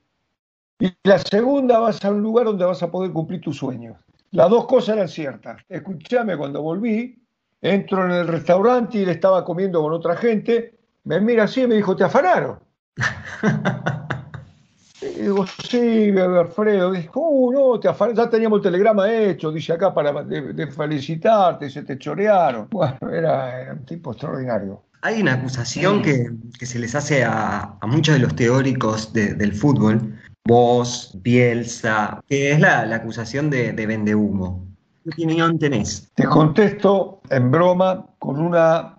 Y 0.81 0.91
la 1.03 1.19
segunda 1.19 1.77
vas 1.77 2.03
a 2.03 2.09
un 2.09 2.23
lugar 2.23 2.45
donde 2.45 2.65
vas 2.65 2.81
a 2.81 2.89
poder 2.89 3.11
cumplir 3.11 3.39
tus 3.39 3.57
sueños. 3.57 3.97
Las 4.31 4.49
dos 4.49 4.65
cosas 4.65 4.95
eran 4.95 5.07
ciertas. 5.07 5.61
Escúchame, 5.69 6.35
cuando 6.35 6.63
volví, 6.63 7.21
entro 7.61 8.05
en 8.05 8.11
el 8.11 8.27
restaurante 8.27 8.97
y 8.97 9.03
él 9.03 9.09
estaba 9.09 9.45
comiendo 9.45 9.79
con 9.79 9.93
otra 9.93 10.15
gente, 10.15 10.73
me 11.03 11.21
mira 11.21 11.43
así 11.43 11.61
y 11.61 11.67
me 11.67 11.75
dijo, 11.75 11.95
¿te 11.95 12.03
afanaron? 12.03 12.57
y 15.03 15.21
digo, 15.21 15.45
sí, 15.45 16.17
Alfredo. 16.17 16.93
Dijo, 16.93 17.29
uh, 17.29 17.53
no, 17.53 17.79
te 17.79 17.87
afanaron. 17.87 18.17
Ya 18.17 18.29
teníamos 18.31 18.57
el 18.57 18.63
telegrama 18.63 19.13
hecho, 19.13 19.51
dice 19.51 19.73
acá, 19.73 19.93
para 19.93 20.23
de, 20.23 20.65
felicitarte, 20.65 21.69
se 21.69 21.83
te 21.83 21.99
chorearon. 21.99 22.69
Bueno, 22.71 22.97
era, 23.13 23.71
un 23.71 23.85
tipo 23.85 24.13
extraordinario. 24.13 24.81
Hay 25.03 25.21
una 25.21 25.33
acusación 25.33 26.01
que, 26.01 26.31
se 26.65 26.79
les 26.79 26.95
hace 26.95 27.23
a, 27.23 27.77
muchos 27.83 28.15
de 28.15 28.21
los 28.21 28.35
teóricos 28.35 29.13
del 29.13 29.53
fútbol, 29.53 30.15
vos, 30.45 31.17
Bielsa, 31.21 32.21
que 32.27 32.51
es 32.51 32.59
la, 32.59 32.81
acusación 32.93 33.49
de, 33.49 33.73
de 33.73 33.85
vendehumo. 33.85 34.65
¿Qué 35.03 35.09
opinión 35.09 35.57
tenés? 35.57 36.11
Te 36.13 36.25
contesto 36.25 37.21
en 37.29 37.49
broma 37.49 38.05
con 38.19 38.39
una 38.39 38.97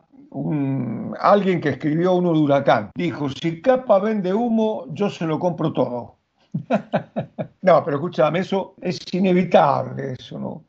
alguien 1.21 1.61
que 1.61 1.71
escribió 1.71 2.15
uno 2.15 2.33
de 2.33 2.39
Huracán. 2.39 2.91
Dijo, 2.95 3.29
si 3.29 3.61
Capa 3.61 3.99
vende 3.99 4.33
humo, 4.33 4.87
yo 4.91 5.11
se 5.11 5.27
lo 5.27 5.39
compro 5.39 5.73
todo. 5.73 6.17
no, 7.63 7.85
pero 7.85 7.97
escúchame, 7.97 8.41
eso 8.41 8.75
es 8.81 8.99
inevitable, 9.13 10.15
eso 10.19 10.39
no. 10.39 10.65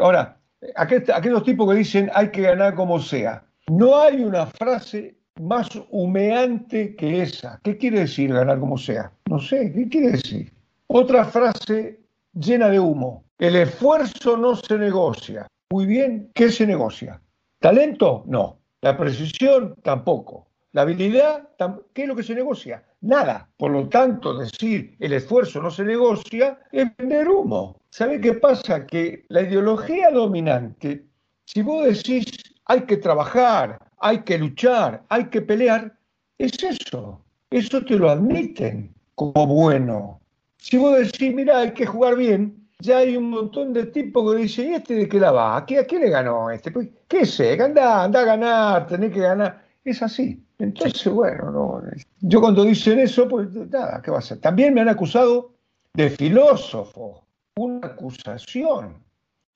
Ahora, 0.00 0.38
aquellos 0.76 1.44
tipos 1.44 1.70
que 1.70 1.78
dicen 1.78 2.10
hay 2.14 2.30
que 2.30 2.42
ganar 2.42 2.74
como 2.74 2.98
sea. 3.00 3.44
No 3.68 4.00
hay 4.00 4.24
una 4.24 4.46
frase 4.46 5.17
más 5.40 5.68
humeante 5.90 6.94
que 6.96 7.22
esa. 7.22 7.60
¿Qué 7.62 7.76
quiere 7.76 8.00
decir 8.00 8.32
ganar 8.32 8.58
como 8.60 8.76
sea? 8.78 9.12
No 9.28 9.38
sé, 9.38 9.72
¿qué 9.72 9.88
quiere 9.88 10.12
decir? 10.12 10.52
Otra 10.86 11.24
frase 11.24 12.00
llena 12.32 12.68
de 12.68 12.80
humo. 12.80 13.24
El 13.38 13.56
esfuerzo 13.56 14.36
no 14.36 14.56
se 14.56 14.78
negocia. 14.78 15.46
Muy 15.70 15.86
bien, 15.86 16.30
¿qué 16.34 16.50
se 16.50 16.66
negocia? 16.66 17.20
¿Talento? 17.60 18.24
No. 18.26 18.58
La 18.80 18.96
precisión 18.96 19.74
tampoco. 19.82 20.48
La 20.72 20.82
habilidad, 20.82 21.48
¿qué 21.92 22.02
es 22.02 22.08
lo 22.08 22.14
que 22.14 22.22
se 22.22 22.34
negocia? 22.34 22.84
Nada. 23.00 23.48
Por 23.56 23.70
lo 23.70 23.88
tanto, 23.88 24.36
decir 24.38 24.96
el 25.00 25.12
esfuerzo 25.12 25.60
no 25.60 25.70
se 25.70 25.84
negocia 25.84 26.60
es 26.72 26.96
vender 26.96 27.28
humo. 27.28 27.80
¿Sabe 27.90 28.20
qué 28.20 28.34
pasa? 28.34 28.86
Que 28.86 29.24
la 29.28 29.42
ideología 29.42 30.10
dominante 30.10 31.06
Si 31.44 31.62
vos 31.62 31.86
decís 31.86 32.26
hay 32.66 32.82
que 32.82 32.98
trabajar, 32.98 33.78
hay 34.00 34.18
que 34.22 34.38
luchar, 34.38 35.02
hay 35.08 35.26
que 35.26 35.42
pelear, 35.42 35.96
es 36.38 36.52
eso. 36.62 37.20
Eso 37.50 37.84
te 37.84 37.96
lo 37.96 38.10
admiten 38.10 38.94
como 39.14 39.46
bueno. 39.46 40.20
Si 40.58 40.76
vos 40.76 40.98
decís, 40.98 41.34
mira, 41.34 41.60
hay 41.60 41.72
que 41.72 41.86
jugar 41.86 42.16
bien, 42.16 42.68
ya 42.80 42.98
hay 42.98 43.16
un 43.16 43.30
montón 43.30 43.72
de 43.72 43.86
tipos 43.86 44.32
que 44.32 44.42
dicen, 44.42 44.72
¿y 44.72 44.74
este 44.74 44.94
de 44.94 45.08
qué 45.08 45.18
la 45.18 45.32
va? 45.32 45.56
¿A 45.56 45.66
qué, 45.66 45.84
le 45.98 46.10
ganó 46.10 46.50
este? 46.50 46.70
Pues, 46.70 46.88
¿Qué 47.08 47.26
sé? 47.26 47.60
Anda, 47.60 48.04
anda 48.04 48.20
a 48.20 48.24
ganar, 48.24 48.86
tenés 48.86 49.12
que 49.12 49.20
ganar. 49.20 49.64
Es 49.84 50.02
así. 50.02 50.42
Entonces, 50.58 51.12
bueno, 51.12 51.50
no, 51.50 51.82
yo 52.20 52.40
cuando 52.40 52.64
dicen 52.64 52.98
eso, 52.98 53.28
pues 53.28 53.48
nada, 53.52 54.02
¿qué 54.02 54.10
va 54.10 54.18
a 54.18 54.22
ser? 54.22 54.38
También 54.38 54.74
me 54.74 54.80
han 54.80 54.88
acusado 54.88 55.52
de 55.94 56.10
filósofo, 56.10 57.24
una 57.56 57.86
acusación 57.86 59.02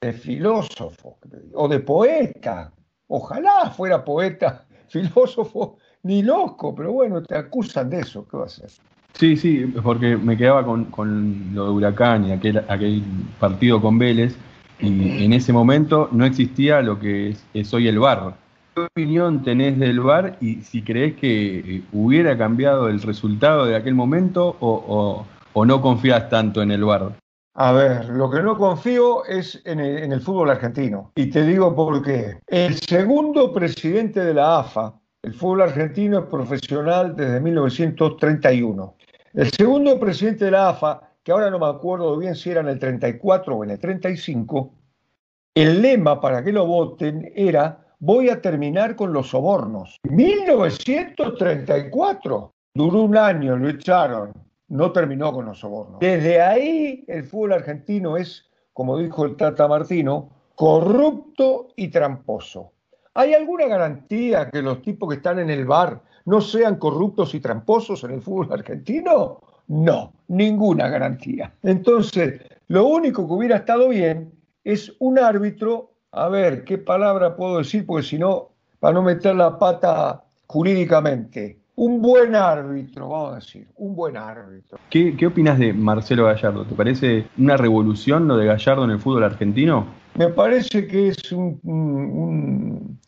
de 0.01 0.13
filósofo 0.13 1.19
o 1.55 1.69
de 1.69 1.81
poeta. 1.81 2.73
Ojalá 3.15 3.71
fuera 3.77 4.03
poeta, 4.03 4.65
filósofo, 4.89 5.77
ni 6.03 6.23
loco, 6.23 6.75
pero 6.75 6.93
bueno, 6.93 7.23
te 7.23 7.37
acusan 7.37 7.91
de 7.91 8.01
eso, 8.01 8.27
¿qué 8.27 8.39
va 8.39 8.47
a 8.47 8.49
ser? 8.49 8.71
Sí, 9.13 9.37
sí, 9.37 9.67
porque 9.83 10.17
me 10.17 10.35
quedaba 10.35 10.65
con, 10.65 10.87
con 10.87 11.55
lo 11.55 11.67
de 11.67 11.71
Huracán 11.73 12.25
y 12.25 12.33
aquel, 12.33 12.65
aquel 12.67 13.03
partido 13.39 13.83
con 13.83 13.99
Vélez, 13.99 14.35
y 14.81 15.25
en 15.25 15.35
ese 15.35 15.53
momento 15.53 16.09
no 16.11 16.25
existía 16.25 16.81
lo 16.81 16.99
que 16.99 17.37
es, 17.53 17.75
hoy 17.75 17.87
el 17.87 17.99
VAR. 17.99 18.35
¿Qué 18.75 18.81
opinión 18.81 19.43
tenés 19.43 19.79
del 19.79 20.01
VAR 20.01 20.39
y 20.41 20.63
si 20.63 20.81
crees 20.81 21.15
que 21.17 21.59
eh, 21.59 21.83
hubiera 21.93 22.39
cambiado 22.39 22.89
el 22.89 23.03
resultado 23.03 23.67
de 23.67 23.77
aquel 23.77 23.95
momento 23.95 24.57
o, 24.59 25.27
no 25.67 25.83
confías 25.83 26.31
tanto 26.31 26.63
en 26.63 26.71
el 26.71 26.83
VAR? 26.83 27.13
A 27.55 27.73
ver, 27.73 28.09
lo 28.09 28.31
que 28.31 28.43
no 28.43 28.57
confío 28.57 29.27
es 29.27 29.61
en 29.67 29.79
el, 29.81 30.21
fútbol 30.23 30.49
argentino. 30.51 31.13
Y 31.15 31.29
te 31.29 31.45
digo 31.45 31.75
por 31.75 32.03
qué. 32.03 32.39
El 32.47 32.77
segundo 32.77 33.53
presidente 33.53 34.21
de 34.21 34.33
la 34.33 34.61
AFA, 34.61 34.99
el 35.23 35.35
fútbol 35.35 35.61
argentino 35.63 36.21
es 36.21 36.27
profesional 36.27 37.15
desde 37.15 37.41
1931. 37.41 38.97
El 39.35 39.51
segundo 39.51 40.01
presidente 40.01 40.47
de 40.47 40.53
la 40.53 40.71
AFA, 40.71 41.11
que 41.23 41.33
ahora 41.33 41.51
no 41.51 41.59
me 41.59 41.67
acuerdo 41.67 42.17
bien 42.17 42.35
si 42.35 42.51
era 42.51 42.63
en 42.63 42.69
el 42.69 42.79
34 42.79 43.55
o 43.55 43.65
en 43.65 43.71
el 43.71 43.79
35, 43.79 44.73
el 45.55 45.83
lema 45.83 46.19
para 46.21 46.43
que 46.43 46.53
lo 46.53 46.67
voten 46.67 47.31
era 47.37 47.81
voy 47.99 48.31
a 48.31 48.41
terminar 48.41 48.97
con 48.97 49.13
los 49.13 49.29
sobornos. 49.29 50.01
1934, 50.05 52.55
duró 52.75 53.03
un 53.03 53.15
año, 53.17 53.57
lo 53.57 53.69
echaron, 53.69 54.33
no 54.73 54.91
terminó 54.91 55.33
con 55.35 55.45
los 55.45 55.59
sobornos. 55.59 56.01
Desde 56.01 56.41
ahí 56.41 57.05
el 57.07 57.25
fútbol 57.25 57.53
argentino 57.53 58.17
es, 58.17 58.47
como 58.73 58.97
dijo 58.97 59.27
el 59.27 59.37
Tata 59.37 59.69
Martino, 59.69 60.31
corrupto 60.55 61.69
y 61.77 61.89
tramposo. 61.89 62.73
¿Hay 63.13 63.35
alguna 63.35 63.67
garantía 63.67 64.49
que 64.49 64.63
los 64.63 64.81
tipos 64.81 65.11
que 65.11 65.17
están 65.17 65.39
en 65.39 65.51
el 65.51 65.67
bar 65.67 66.01
no 66.25 66.41
sean 66.41 66.77
corruptos 66.77 67.35
y 67.35 67.41
tramposos 67.41 68.03
en 68.05 68.13
el 68.13 68.23
fútbol 68.23 68.51
argentino? 68.51 69.41
No, 69.69 70.15
ninguna 70.29 70.89
garantía. 70.89 71.53
Entonces, 71.63 72.41
lo 72.69 72.87
único 72.87 73.27
que 73.27 73.33
hubiera 73.35 73.57
estado 73.57 73.91
bien 73.91 74.33
es 74.65 74.91
un 75.01 75.19
árbitro, 75.19 75.91
a 76.13 76.31
ver, 76.31 76.65
¿qué 76.65 76.79
palabra 76.79 77.37
puedo 77.37 77.59
decir? 77.59 77.85
Porque 77.85 78.07
si 78.07 78.19
no, 78.19 78.49
para 78.81 78.95
no 78.95 79.03
meter 79.03 79.37
la 79.37 79.59
pata 79.59 80.25
jurídicamente. 80.47 81.62
Un 81.75 82.03
buen 82.03 82.35
árbitro, 82.35 83.09
vamos 83.09 83.33
a 83.33 83.35
decir, 83.37 83.67
un 83.77 83.97
buen 83.97 84.17
árbitro. 84.17 84.79
¿Qué, 84.91 85.17
qué 85.17 85.27
opinas 85.27 85.59
de 85.59 85.73
Marcelo 85.73 86.27
Gallardo? 86.27 86.67
¿Te 86.67 86.75
parece 86.75 87.27
una 87.39 87.57
revolución 87.57 88.29
lo 88.29 88.37
de 88.37 88.47
Gallardo 88.47 88.85
en 88.85 88.91
el 88.91 88.99
fútbol 88.99 89.25
argentino? 89.25 89.87
Me 90.15 90.29
parece 90.29 90.87
que 90.87 91.09
es 91.09 91.33
un, 91.33 91.59
un, 91.63 93.01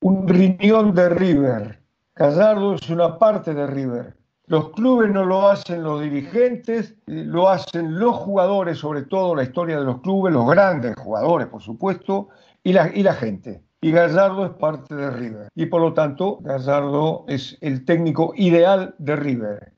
un 0.00 0.28
riñón 0.28 0.94
de 0.94 1.08
River. 1.10 1.80
Gallardo 2.16 2.74
es 2.74 2.90
una 2.90 3.16
parte 3.18 3.54
de 3.54 3.66
River. 3.68 4.16
Los 4.46 4.70
clubes 4.70 5.12
no 5.12 5.24
lo 5.24 5.48
hacen 5.48 5.82
los 5.84 6.00
dirigentes, 6.00 6.96
lo 7.06 7.48
hacen 7.48 7.98
los 7.98 8.16
jugadores, 8.16 8.78
sobre 8.78 9.02
todo 9.02 9.36
la 9.36 9.42
historia 9.44 9.78
de 9.78 9.84
los 9.84 10.00
clubes, 10.00 10.32
los 10.32 10.48
grandes 10.48 10.96
jugadores, 10.96 11.48
por 11.48 11.62
supuesto, 11.62 12.30
y 12.64 12.72
la, 12.72 12.90
y 12.92 13.02
la 13.02 13.12
gente. 13.12 13.62
Y 13.80 13.92
Gallardo 13.92 14.46
es 14.46 14.52
parte 14.52 14.94
de 14.94 15.10
River. 15.10 15.48
Y 15.54 15.66
por 15.66 15.80
lo 15.80 15.94
tanto, 15.94 16.38
Gallardo 16.40 17.24
es 17.28 17.56
el 17.60 17.84
técnico 17.84 18.32
ideal 18.36 18.94
de 18.98 19.16
River. 19.16 19.72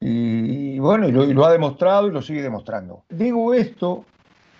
Y, 0.00 0.78
bueno, 0.78 1.08
y 1.08 1.12
lo 1.12 1.44
ha 1.44 1.52
demostrado 1.52 2.08
y 2.08 2.12
lo 2.12 2.22
sigue 2.22 2.42
demostrando. 2.42 3.04
Digo 3.08 3.54
esto 3.54 4.04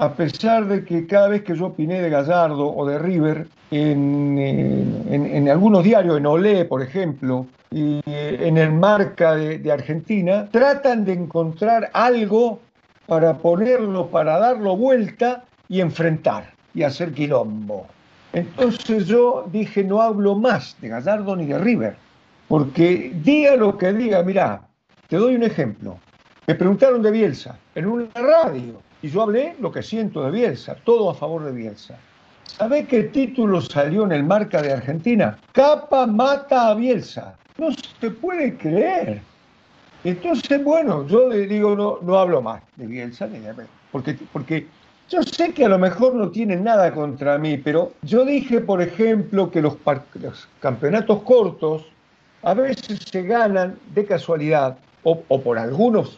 a 0.02 0.14
pesar 0.14 0.66
de 0.66 0.84
que 0.84 1.06
cada 1.06 1.28
vez 1.28 1.42
que 1.44 1.54
yo 1.54 1.66
opiné 1.66 2.02
de 2.02 2.10
Gallardo 2.10 2.74
o 2.74 2.84
de 2.86 2.98
River, 2.98 3.46
en, 3.70 4.36
en, 5.08 5.48
algunos 5.48 5.84
diarios, 5.84 6.16
en 6.18 6.26
Olé, 6.26 6.64
por 6.64 6.82
ejemplo, 6.82 7.46
y 7.70 8.00
en 8.04 8.58
el 8.58 8.72
Marca 8.72 9.36
de, 9.36 9.70
Argentina, 9.70 10.48
tratan 10.50 11.04
de 11.04 11.12
encontrar 11.12 11.88
algo 11.92 12.58
para 13.06 13.38
ponerlo, 13.38 14.08
para 14.08 14.40
darlo 14.40 14.76
vuelta 14.76 15.44
y 15.68 15.80
enfrentar 15.80 16.52
y 16.74 16.82
hacer 16.82 17.12
quilombo. 17.12 17.86
Entonces 18.32 19.06
yo 19.06 19.46
dije, 19.52 19.84
no 19.84 20.00
hablo 20.00 20.34
más 20.34 20.76
de 20.80 20.88
Gallardo 20.88 21.36
ni 21.36 21.46
de 21.46 21.58
River, 21.58 21.96
porque 22.48 23.12
diga 23.22 23.56
lo 23.56 23.76
que 23.76 23.92
diga, 23.92 24.22
mirá, 24.22 24.62
te 25.08 25.16
doy 25.16 25.34
un 25.34 25.42
ejemplo. 25.42 25.98
Me 26.46 26.54
preguntaron 26.54 27.02
de 27.02 27.10
Bielsa 27.10 27.58
en 27.74 27.86
una 27.86 28.08
radio 28.14 28.80
y 29.02 29.08
yo 29.08 29.22
hablé 29.22 29.54
lo 29.60 29.70
que 29.70 29.82
siento 29.82 30.24
de 30.24 30.30
Bielsa, 30.30 30.76
todo 30.84 31.10
a 31.10 31.14
favor 31.14 31.44
de 31.44 31.52
Bielsa. 31.52 31.98
¿Sabe 32.44 32.86
qué 32.86 33.04
título 33.04 33.60
salió 33.60 34.04
en 34.04 34.12
el 34.12 34.24
marca 34.24 34.62
de 34.62 34.72
Argentina? 34.72 35.38
Capa 35.52 36.06
mata 36.06 36.68
a 36.68 36.74
Bielsa. 36.74 37.36
No 37.58 37.68
se 38.00 38.10
puede 38.10 38.56
creer. 38.56 39.22
Entonces, 40.04 40.62
bueno, 40.64 41.06
yo 41.06 41.28
le 41.28 41.46
digo, 41.46 41.76
no, 41.76 41.98
no 42.02 42.18
hablo 42.18 42.42
más 42.42 42.62
de 42.76 42.86
Bielsa, 42.86 43.28
porque, 43.90 44.18
porque 44.32 44.66
yo 45.12 45.22
sé 45.22 45.52
que 45.52 45.66
a 45.66 45.68
lo 45.68 45.78
mejor 45.78 46.14
no 46.14 46.30
tienen 46.30 46.64
nada 46.64 46.90
contra 46.92 47.36
mí, 47.36 47.58
pero 47.58 47.92
yo 48.00 48.24
dije, 48.24 48.60
por 48.60 48.80
ejemplo, 48.80 49.50
que 49.50 49.60
los, 49.60 49.76
los 50.14 50.48
campeonatos 50.58 51.22
cortos 51.22 51.84
a 52.42 52.54
veces 52.54 52.98
se 53.04 53.22
ganan 53.22 53.76
de 53.94 54.06
casualidad 54.06 54.78
o, 55.02 55.22
o 55.28 55.40
por 55.42 55.58
algunas 55.58 56.16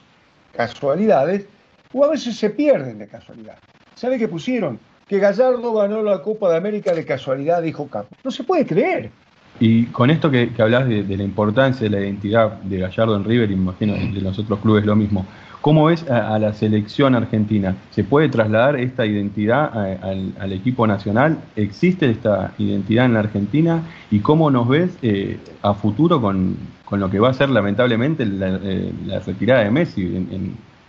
casualidades 0.57 1.47
o 1.93 2.05
a 2.05 2.11
veces 2.11 2.37
se 2.37 2.51
pierden 2.51 2.99
de 2.99 3.09
casualidad. 3.09 3.57
¿Sabe 3.97 4.17
qué 4.17 4.29
pusieron? 4.29 4.79
Que 5.09 5.19
Gallardo 5.19 5.75
ganó 5.75 6.01
la 6.03 6.23
Copa 6.23 6.51
de 6.51 6.57
América 6.57 6.95
de 6.95 7.05
casualidad, 7.05 7.63
dijo 7.63 7.89
Capo. 7.89 8.15
No 8.23 8.31
se 8.31 8.45
puede 8.45 8.65
creer. 8.65 9.11
Y 9.59 9.87
con 9.87 10.11
esto 10.11 10.31
que, 10.31 10.51
hablas 10.59 10.89
de, 10.89 11.03
la 11.05 11.23
importancia 11.23 11.83
de 11.83 11.91
la 11.91 12.01
identidad 12.01 12.53
de 12.63 12.79
Gallardo 12.79 13.17
en 13.17 13.25
River, 13.25 13.51
imagino 13.51 13.95
de 13.95 14.21
los 14.21 14.39
otros 14.39 14.61
clubes 14.61 14.85
lo 14.85 14.97
mismo, 14.97 15.27
¿cómo 15.65 15.87
ves 15.87 16.05
a, 16.11 16.39
la 16.39 16.53
selección 16.53 17.15
argentina? 17.15 17.75
¿Se 17.91 18.05
puede 18.05 18.29
trasladar 18.29 18.77
esta 18.77 19.07
identidad 19.07 19.73
al, 20.03 20.53
equipo 20.53 20.87
nacional? 20.87 21.39
¿Existe 21.57 22.11
esta 22.11 22.53
identidad 22.59 23.07
en 23.07 23.15
la 23.15 23.21
Argentina? 23.21 23.83
¿Y 24.11 24.21
cómo 24.21 24.51
nos 24.51 24.69
ves 24.69 24.91
eh, 25.01 25.39
a 25.63 25.73
futuro 25.73 26.21
con, 26.21 26.59
lo 26.91 27.09
que 27.11 27.19
va 27.19 27.31
a 27.31 27.33
ser 27.33 27.49
lamentablemente 27.49 28.27
la, 28.27 28.61
eh, 28.63 28.93
retirada 29.25 29.65
de 29.65 29.71
Messi 29.71 30.03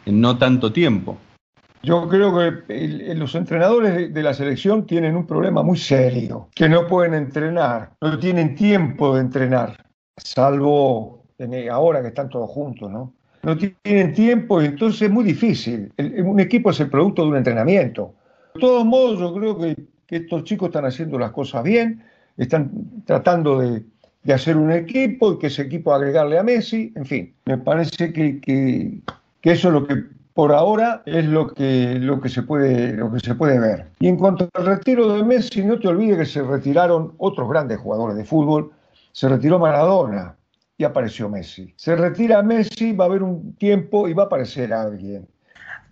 en 0.06 0.22
no 0.22 0.38
tanto 0.38 0.74
tiempo. 0.74 1.18
Yo 1.82 2.10
creo 2.10 2.36
que 2.36 3.14
los 3.16 3.34
entrenadores 3.36 4.14
de, 4.14 4.24
la 4.24 4.34
selección 4.34 4.86
tienen 4.86 5.16
un 5.16 5.26
problema 5.26 5.64
muy 5.64 5.78
serio, 5.78 6.50
que 6.54 6.68
no 6.68 6.86
pueden 6.86 7.14
entrenar, 7.14 7.92
no 8.02 8.20
tienen 8.20 8.56
tiempo 8.56 9.16
de 9.16 9.22
entrenar, 9.22 9.86
salvo 10.18 11.24
ahora 11.72 12.02
que 12.02 12.10
están 12.10 12.30
todos 12.30 12.50
juntos, 12.50 12.92
¿no? 12.92 13.14
No 13.46 13.58
tienen 13.58 14.14
tiempo 14.14 14.62
entonces 14.62 15.04
es 15.04 15.12
muy 15.12 15.24
difícil. 15.24 15.92
un 15.98 16.40
equipo 16.40 16.72
es 16.72 16.80
el 16.80 16.90
producto 16.90 17.24
de 17.24 17.30
un 17.30 17.38
entrenamiento. 17.38 18.14
De 18.54 18.60
todos 18.60 18.86
modos, 18.86 19.20
yo 19.20 19.34
creo 19.34 19.58
que, 19.58 19.76
estos 20.10 20.44
chicos 20.44 20.68
están 20.68 20.86
haciendo 20.86 21.18
las 21.18 21.32
cosas 21.32 21.64
bien, 21.64 22.04
están 22.38 22.72
tratando 23.06 23.60
de, 23.60 23.84
hacer 24.34 24.58
un 24.58 24.72
equipo 24.72 25.34
y 25.34 25.40
que 25.40 25.48
ese 25.48 25.64
equipo 25.64 25.94
agregarle 25.94 26.40
a 26.40 26.44
Messi, 26.44 26.92
en 26.96 27.06
fin, 27.06 27.34
me 27.46 27.58
parece 27.58 28.12
que 28.12 29.02
que 29.46 29.52
eso 29.52 29.68
es 29.68 29.74
lo 29.76 29.86
que 29.86 30.04
por 30.34 30.52
ahora 30.52 31.04
es 31.06 31.24
lo 31.24 31.54
que, 31.54 32.00
lo 32.00 32.20
que, 32.20 32.30
se 32.30 32.42
puede, 32.42 32.94
lo 32.94 33.12
que 33.12 33.20
se 33.20 33.36
puede 33.36 33.60
ver. 33.60 33.86
Y 34.00 34.08
en 34.08 34.18
cuanto 34.18 34.50
al 34.56 34.66
retiro 34.66 35.14
de 35.14 35.24
Messi, 35.24 35.64
no 35.64 35.78
te 35.78 35.88
olvides 35.88 36.18
que 36.18 36.26
se 36.26 36.42
retiraron 36.42 37.14
otros 37.20 37.48
grandes 37.48 37.78
jugadores 37.78 38.18
de 38.18 38.26
fútbol. 38.26 38.72
Se 39.12 39.30
retiró 39.30 39.60
Maradona 39.60 40.36
y 40.78 40.84
apareció 40.84 41.30
Messi. 41.30 41.74
Se 41.78 41.96
retira 41.96 42.42
Messi, 42.42 42.92
va 42.92 43.06
a 43.06 43.08
haber 43.08 43.24
un 43.24 43.54
tiempo 43.56 44.08
y 44.08 44.14
va 44.14 44.24
a 44.24 44.26
aparecer 44.26 44.74
alguien. 44.74 45.28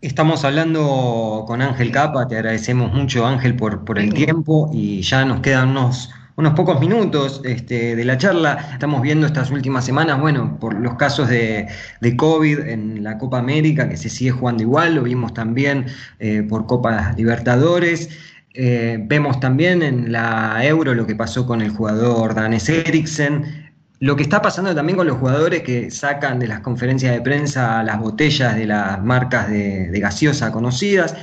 Estamos 0.01 0.43
hablando 0.43 1.45
con 1.47 1.61
Ángel 1.61 1.91
Capa, 1.91 2.27
te 2.27 2.35
agradecemos 2.35 2.91
mucho 2.91 3.25
Ángel 3.25 3.55
por, 3.55 3.85
por 3.85 3.97
el 3.97 4.13
tiempo 4.13 4.69
y 4.73 5.01
ya 5.01 5.23
nos 5.23 5.39
quedan 5.39 5.69
unos 5.69 6.53
pocos 6.57 6.81
minutos 6.81 7.41
este, 7.45 7.95
de 7.95 8.03
la 8.03 8.17
charla. 8.17 8.71
Estamos 8.73 9.01
viendo 9.01 9.25
estas 9.25 9.49
últimas 9.49 9.85
semanas, 9.85 10.19
bueno, 10.19 10.57
por 10.59 10.77
los 10.77 10.95
casos 10.95 11.29
de, 11.29 11.69
COVID 12.17 12.59
en 12.67 13.01
la 13.01 13.17
Copa 13.17 13.39
América, 13.39 13.87
que 13.87 13.95
se 13.95 14.09
sigue 14.09 14.31
jugando 14.31 14.63
igual, 14.63 14.95
lo 14.95 15.03
vimos 15.03 15.33
también 15.33 15.85
eh, 16.19 16.43
por 16.43 16.65
Copa 16.65 17.13
Libertadores. 17.15 18.09
Eh, 18.55 18.97
vemos 18.99 19.39
también 19.39 19.81
en 19.81 20.11
la 20.11 20.63
Euro 20.63 20.93
lo 20.93 21.07
que 21.07 21.15
pasó 21.15 21.47
con 21.47 21.61
el 21.61 21.71
jugador 21.71 22.35
Danes 22.35 22.69
Eriksen, 22.69 23.62
lo 24.03 24.17
que 24.17 24.23
está 24.23 24.41
pasando 24.41 24.75
también 24.75 24.97
con 24.97 25.07
los 25.07 25.15
jugadores 25.15 25.61
que 25.61 25.89
sacan 25.89 26.37
de 26.37 26.47
las 26.47 26.59
conferencias 26.59 27.13
de 27.13 27.21
prensa 27.21 27.81
las 27.83 28.01
botellas 28.01 28.53
de 28.53 28.65
las 28.65 29.01
marcas 29.01 29.49
de, 29.49 29.97
gaseosa 29.97 30.51
conocidas. 30.51 31.15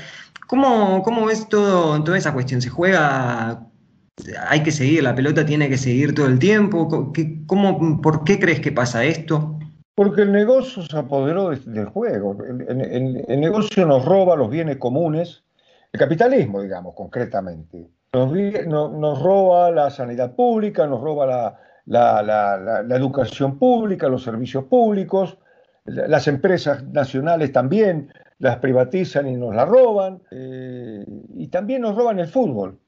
¿Cómo, 0.47 1.03
¿Cómo, 1.03 1.27
ves 1.27 1.47
todo, 1.51 2.03
toda 2.03 2.17
esa 2.17 2.33
cuestión? 2.33 2.63
¿Se 2.63 2.71
juega? 2.71 3.67
¿Hay 4.49 4.63
que 4.63 4.73
seguir? 4.73 5.03
¿La 5.03 5.15
pelota 5.15 5.45
tiene 5.45 5.69
que 5.69 5.77
seguir 5.77 6.15
todo 6.15 6.25
el 6.25 6.39
tiempo? 6.39 6.89
¿Cómo, 7.47 8.01
¿Por 8.01 8.25
qué 8.25 8.41
crees 8.41 8.61
que 8.61 8.73
pasa 8.73 9.05
esto? 9.05 9.59
Porque 9.95 10.23
el 10.23 10.33
negocio 10.33 10.83
se 10.83 10.97
apoderó 10.97 11.51
del 11.51 11.85
juego. 11.85 12.39
El, 12.49 13.41
negocio 13.43 13.85
nos 13.85 14.07
roba 14.07 14.37
los 14.37 14.49
bienes 14.49 14.79
comunes, 14.79 15.43
el 15.93 16.01
capitalismo, 16.01 16.63
digamos, 16.63 16.95
concretamente. 16.95 17.91
Nos, 18.15 18.33
nos 18.67 19.23
roba 19.23 19.71
la 19.71 19.91
sanidad 19.91 20.35
pública, 20.35 20.87
nos 20.87 21.03
roba 21.03 21.27
la, 21.27 21.59
la, 21.91 22.85
educación 22.91 23.59
pública, 23.59 24.09
los 24.09 24.23
servicios 24.23 24.65
públicos, 24.65 25.39
las 25.85 26.29
empresas 26.29 26.85
nacionales 26.85 27.53
también 27.53 28.13
las 28.39 28.59
privatizan 28.59 29.29
y 29.29 29.37
nos 29.37 29.55
la 29.55 29.65
roban, 29.65 30.23
eh, 30.31 31.05
y 31.37 31.49
también 31.49 31.83
nos 31.83 31.97
roban 31.97 32.19
el 32.21 32.29
fútbol. 32.29 32.79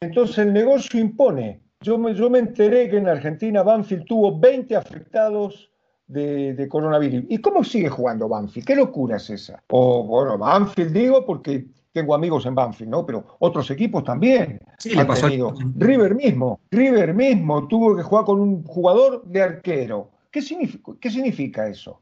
Entonces 0.00 0.38
el 0.38 0.52
negocio 0.52 1.00
impone. 1.00 1.62
Yo 1.80 1.98
me, 1.98 2.14
yo 2.14 2.30
me 2.30 2.38
enteré 2.38 2.88
que 2.88 2.98
en 2.98 3.08
Argentina 3.08 3.62
Banfield 3.62 4.04
tuvo 4.04 4.38
20 4.38 4.76
afectados 4.76 5.70
de, 6.06 6.68
coronavirus. 6.68 7.24
¿Y 7.28 7.38
cómo 7.38 7.64
sigue 7.64 7.88
jugando 7.88 8.28
Banfield? 8.28 8.66
¿Qué 8.66 8.76
locura 8.76 9.16
es 9.16 9.30
esa? 9.30 9.62
O 9.70 10.04
bueno, 10.04 10.36
Banfield 10.38 10.92
digo 10.92 11.24
porque 11.24 11.66
tengo 11.92 12.14
amigos 12.14 12.46
en 12.46 12.54
Banfield, 12.54 12.90
¿no? 12.90 13.06
Pero 13.06 13.24
otros 13.38 13.70
equipos 13.70 14.02
también. 14.04 14.60
Sí, 14.78 14.94
le 14.94 15.04
pasó. 15.04 15.28
River 15.76 16.14
mismo, 16.14 16.60
River 16.70 17.14
mismo 17.14 17.68
tuvo 17.68 17.96
que 17.96 18.02
jugar 18.02 18.24
con 18.24 18.40
un 18.40 18.64
jugador 18.64 19.22
de 19.24 19.42
arquero. 19.42 20.10
¿Qué 20.30 20.40
significa, 20.40 20.92
¿Qué 21.00 21.10
significa 21.10 21.68
eso? 21.68 22.00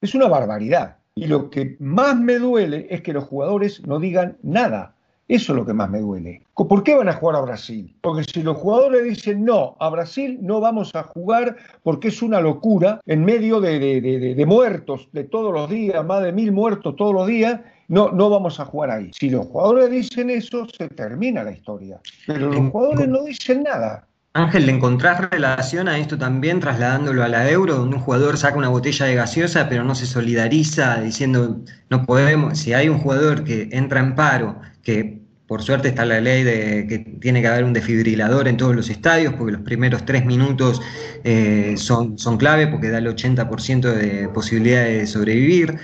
Es 0.00 0.14
una 0.14 0.28
barbaridad. 0.28 0.96
Y 1.14 1.26
lo 1.26 1.50
que 1.50 1.76
más 1.78 2.18
me 2.18 2.38
duele 2.38 2.86
es 2.88 3.02
que 3.02 3.12
los 3.12 3.24
jugadores 3.24 3.86
no 3.86 3.98
digan 3.98 4.38
nada. 4.42 4.94
Eso 5.28 5.52
es 5.52 5.58
lo 5.58 5.66
que 5.66 5.72
más 5.72 5.88
me 5.88 6.00
duele. 6.00 6.42
¿Por 6.54 6.82
qué 6.82 6.94
van 6.94 7.08
a 7.08 7.14
jugar 7.14 7.36
a 7.36 7.40
Brasil? 7.40 7.94
Porque 8.00 8.24
si 8.24 8.42
los 8.42 8.56
jugadores 8.56 9.04
dicen 9.04 9.44
no, 9.44 9.76
a 9.78 9.88
Brasil 9.88 10.38
no 10.40 10.60
vamos 10.60 10.94
a 10.94 11.04
jugar 11.04 11.56
porque 11.82 12.08
es 12.08 12.22
una 12.22 12.40
locura 12.40 13.00
en 13.06 13.24
medio 13.24 13.60
de, 13.60 14.00
de 14.00 14.46
muertos 14.46 15.08
de 15.12 15.24
todos 15.24 15.52
los 15.52 15.70
días, 15.70 16.04
más 16.04 16.22
de 16.22 16.32
mil 16.32 16.52
muertos 16.52 16.96
todos 16.96 17.14
los 17.14 17.26
días, 17.26 17.60
no, 17.92 18.10
no 18.10 18.30
vamos 18.30 18.58
a 18.58 18.64
jugar 18.64 18.90
ahí. 18.90 19.10
Si 19.12 19.28
los 19.28 19.44
jugadores 19.48 19.90
dicen 19.90 20.30
eso, 20.30 20.66
se 20.66 20.88
termina 20.88 21.44
la 21.44 21.52
historia. 21.52 22.00
Pero 22.26 22.50
los 22.50 22.70
jugadores 22.70 23.06
no 23.06 23.22
dicen 23.22 23.64
nada. 23.64 24.08
Ángel, 24.32 24.64
¿le 24.64 24.72
encontrás 24.72 25.30
relación 25.30 25.88
a 25.88 25.98
esto 25.98 26.16
también 26.16 26.58
trasladándolo 26.58 27.22
a 27.22 27.28
la 27.28 27.50
euro, 27.50 27.74
donde 27.74 27.96
un 27.96 28.02
jugador 28.02 28.38
saca 28.38 28.56
una 28.56 28.70
botella 28.70 29.04
de 29.04 29.14
gaseosa 29.14 29.68
pero 29.68 29.84
no 29.84 29.94
se 29.94 30.06
solidariza 30.06 31.02
diciendo 31.02 31.60
no 31.90 32.06
podemos, 32.06 32.58
si 32.58 32.72
hay 32.72 32.88
un 32.88 32.98
jugador 32.98 33.44
que 33.44 33.68
entra 33.72 34.00
en 34.00 34.14
paro, 34.14 34.58
que 34.82 35.21
por 35.52 35.62
suerte 35.62 35.88
está 35.88 36.06
la 36.06 36.18
ley 36.18 36.44
de 36.44 36.86
que 36.86 36.98
tiene 37.20 37.42
que 37.42 37.48
haber 37.48 37.64
un 37.64 37.74
desfibrilador 37.74 38.48
en 38.48 38.56
todos 38.56 38.74
los 38.74 38.88
estadios, 38.88 39.34
porque 39.34 39.52
los 39.52 39.60
primeros 39.60 40.02
tres 40.06 40.24
minutos 40.24 40.80
eh, 41.24 41.74
son, 41.76 42.16
son 42.18 42.38
clave, 42.38 42.68
porque 42.68 42.88
da 42.88 42.96
el 42.96 43.06
80% 43.06 43.92
de 43.92 44.30
posibilidad 44.30 44.82
de 44.82 45.06
sobrevivir. 45.06 45.78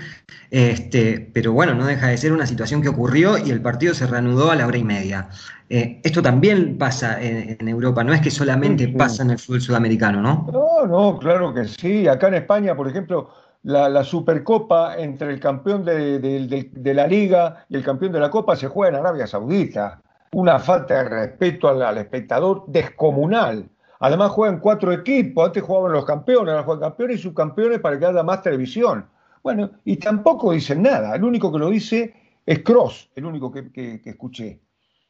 Este, 0.50 1.30
pero 1.34 1.52
bueno, 1.52 1.74
no 1.74 1.84
deja 1.84 2.06
de 2.06 2.16
ser 2.16 2.32
una 2.32 2.46
situación 2.46 2.80
que 2.80 2.88
ocurrió 2.88 3.36
y 3.36 3.50
el 3.50 3.60
partido 3.60 3.92
se 3.92 4.06
reanudó 4.06 4.50
a 4.50 4.56
la 4.56 4.66
hora 4.66 4.78
y 4.78 4.84
media. 4.84 5.28
Eh, 5.68 6.00
esto 6.02 6.22
también 6.22 6.78
pasa 6.78 7.20
en, 7.20 7.68
Europa, 7.68 8.02
no 8.02 8.14
es 8.14 8.22
que 8.22 8.30
solamente 8.30 8.88
pasa 8.88 9.22
en 9.22 9.32
el 9.32 9.38
fútbol 9.38 9.60
sudamericano, 9.60 10.22
¿no? 10.22 10.48
No, 10.50 10.86
no, 10.86 11.18
claro 11.18 11.52
que 11.52 11.66
sí. 11.66 12.08
Acá 12.08 12.28
en 12.28 12.34
España, 12.36 12.74
por 12.74 12.88
ejemplo, 12.88 13.28
la, 13.62 14.04
Supercopa 14.04 14.96
entre 14.96 15.32
el 15.32 15.40
campeón 15.40 15.84
de, 15.84 16.92
la 16.94 17.06
Liga 17.06 17.66
y 17.68 17.76
el 17.76 17.84
campeón 17.84 18.12
de 18.12 18.20
la 18.20 18.30
Copa 18.30 18.56
se 18.56 18.68
juega 18.68 18.96
en 18.96 19.04
Arabia 19.04 19.26
Saudita. 19.26 20.00
Una 20.32 20.58
falta 20.58 21.02
de 21.02 21.08
respeto 21.08 21.68
al, 21.68 21.98
espectador 21.98 22.64
descomunal. 22.66 23.68
Además 24.00 24.30
juegan 24.30 24.60
cuatro 24.60 24.92
equipos, 24.92 25.46
antes 25.46 25.62
jugaban 25.62 25.92
los 25.92 26.04
campeones, 26.04 26.52
ahora 26.52 26.64
juegan 26.64 26.90
campeones 26.90 27.18
y 27.18 27.22
subcampeones 27.22 27.80
para 27.80 27.98
que 27.98 28.06
haya 28.06 28.22
más 28.22 28.42
televisión. 28.42 29.06
Bueno, 29.42 29.70
y 29.84 29.96
tampoco 29.96 30.52
dicen 30.52 30.82
nada, 30.82 31.16
el 31.16 31.24
único 31.24 31.50
que 31.52 31.58
lo 31.58 31.70
dice 31.70 32.14
es 32.46 32.62
Cross, 32.62 33.10
el 33.16 33.24
único 33.24 33.50
que, 33.50 34.00
escuché. 34.04 34.60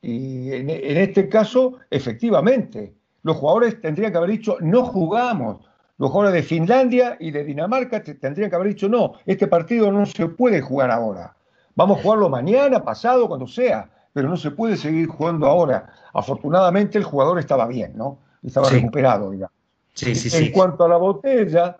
Y 0.01 0.53
en, 0.53 0.71
este 0.71 1.29
caso, 1.29 1.79
efectivamente, 1.91 2.95
los 3.23 3.37
jugadores 3.37 3.81
tendrían 3.81 4.13
que 4.13 4.19
haber 4.19 4.31
dicho, 4.31 4.57
no 4.61 4.85
jugamos. 4.85 5.69
Los 5.99 6.11
jugadores 6.11 6.43
de 6.43 6.49
Finlandia 6.49 7.17
y 7.19 7.33
de 7.33 7.45
Dinamarca 7.45 8.03
tendrían 8.03 8.51
que 8.51 8.57
haber 8.57 8.69
dicho, 8.69 8.89
no, 8.89 9.15
este 9.27 9.49
partido 9.49 9.91
no 9.91 10.07
se 10.07 10.29
puede 10.29 10.61
jugar 10.61 10.93
ahora. 10.93 11.35
Vamos 11.75 11.99
a 11.99 12.03
jugarlo 12.03 12.29
mañana, 12.29 12.83
pasado, 12.83 13.29
cuando 13.29 13.47
sea, 13.47 13.91
pero 14.13 14.29
no 14.29 14.37
se 14.37 14.53
puede 14.53 14.77
seguir 14.77 15.09
jugando 15.09 15.47
ahora. 15.47 15.93
Afortunadamente 16.15 16.99
el 16.99 17.05
jugador 17.05 17.39
estaba 17.39 17.67
bien, 17.67 17.93
¿no? 17.97 18.19
Estaba 18.45 18.71
recuperado, 18.71 19.31
digamos. 19.31 19.53
Sí, 19.95 20.15
sí, 20.15 20.45
en 20.45 20.53
cuanto 20.53 20.85
a 20.85 20.89
la 20.89 20.97
botella, 20.97 21.77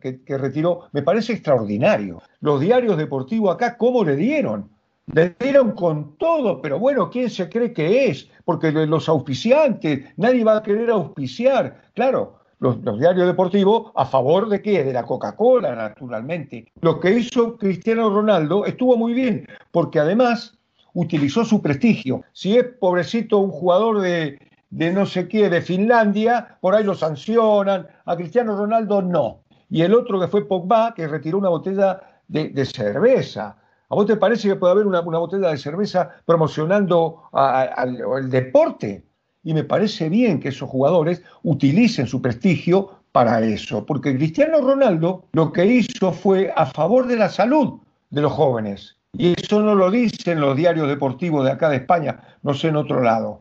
que, 0.00 0.38
retiró, 0.38 0.88
me 0.92 1.02
parece 1.02 1.32
extraordinario. 1.32 2.22
Los 2.40 2.60
diarios 2.60 2.96
deportivos 2.98 3.54
acá, 3.54 3.76
¿cómo 3.76 4.04
le 4.04 4.16
dieron? 4.16 4.68
Le 5.12 5.34
dieron 5.40 5.72
con 5.72 6.16
todo, 6.16 6.60
pero 6.60 6.78
bueno, 6.78 7.10
¿quién 7.10 7.30
se 7.30 7.48
cree 7.48 7.72
que 7.72 8.06
es? 8.08 8.28
Porque 8.44 8.70
los 8.70 9.08
auspiciantes, 9.08 10.04
nadie 10.16 10.44
va 10.44 10.58
a 10.58 10.62
querer 10.62 10.90
auspiciar. 10.90 11.82
Claro, 11.94 12.39
los, 12.60 12.98
diarios 12.98 13.26
deportivos 13.26 13.90
a 13.94 14.04
favor 14.04 14.48
de 14.48 14.62
qué? 14.62 14.84
De 14.84 14.92
la 14.92 15.04
Coca-Cola, 15.04 15.74
naturalmente. 15.74 16.66
Lo 16.82 17.00
que 17.00 17.10
hizo 17.10 17.56
Cristiano 17.56 18.10
Ronaldo 18.10 18.66
estuvo 18.66 18.96
muy 18.96 19.14
bien, 19.14 19.46
porque 19.70 19.98
además 19.98 20.58
utilizó 20.92 21.44
su 21.44 21.62
prestigio. 21.62 22.22
Si 22.32 22.56
es 22.56 22.64
pobrecito 22.78 23.38
un 23.38 23.50
jugador 23.50 24.00
de, 24.00 24.38
de 24.68 24.92
no 24.92 25.06
sé 25.06 25.26
qué, 25.26 25.48
de 25.48 25.62
Finlandia, 25.62 26.58
por 26.60 26.74
ahí 26.74 26.84
lo 26.84 26.94
sancionan, 26.94 27.86
a 28.04 28.16
Cristiano 28.16 28.56
Ronaldo 28.56 29.02
no. 29.02 29.40
Y 29.70 29.82
el 29.82 29.94
otro 29.94 30.20
que 30.20 30.28
fue 30.28 30.46
Pogba, 30.46 30.92
que 30.94 31.08
retiró 31.08 31.38
una 31.38 31.48
botella 31.48 32.00
de, 32.28 32.64
cerveza. 32.66 33.56
¿A 33.88 33.94
vos 33.94 34.06
te 34.06 34.16
parece 34.16 34.48
que 34.48 34.56
puede 34.56 34.72
haber 34.72 34.86
una, 34.86 35.00
botella 35.00 35.48
de 35.48 35.58
cerveza 35.58 36.10
promocionando 36.26 37.22
al 37.32 38.30
deporte? 38.30 39.09
Y 39.42 39.54
me 39.54 39.64
parece 39.64 40.08
bien 40.08 40.40
que 40.40 40.48
esos 40.48 40.68
jugadores 40.68 41.22
utilicen 41.42 42.06
su 42.06 42.20
prestigio 42.20 42.90
para 43.12 43.40
eso, 43.40 43.84
porque 43.86 44.14
Cristiano 44.16 44.60
Ronaldo 44.60 45.24
lo 45.32 45.52
que 45.52 45.66
hizo 45.66 46.12
fue 46.12 46.52
a 46.54 46.66
favor 46.66 47.06
de 47.06 47.16
la 47.16 47.28
salud 47.28 47.80
de 48.10 48.20
los 48.20 48.32
jóvenes. 48.32 48.96
Y 49.16 49.34
eso 49.40 49.60
no 49.60 49.74
lo 49.74 49.90
dicen 49.90 50.40
los 50.40 50.56
diarios 50.56 50.88
deportivos 50.88 51.44
de 51.44 51.50
acá 51.50 51.68
de 51.68 51.76
España, 51.76 52.20
no 52.42 52.54
sé 52.54 52.68
en 52.68 52.76
otro 52.76 53.02
lado 53.02 53.40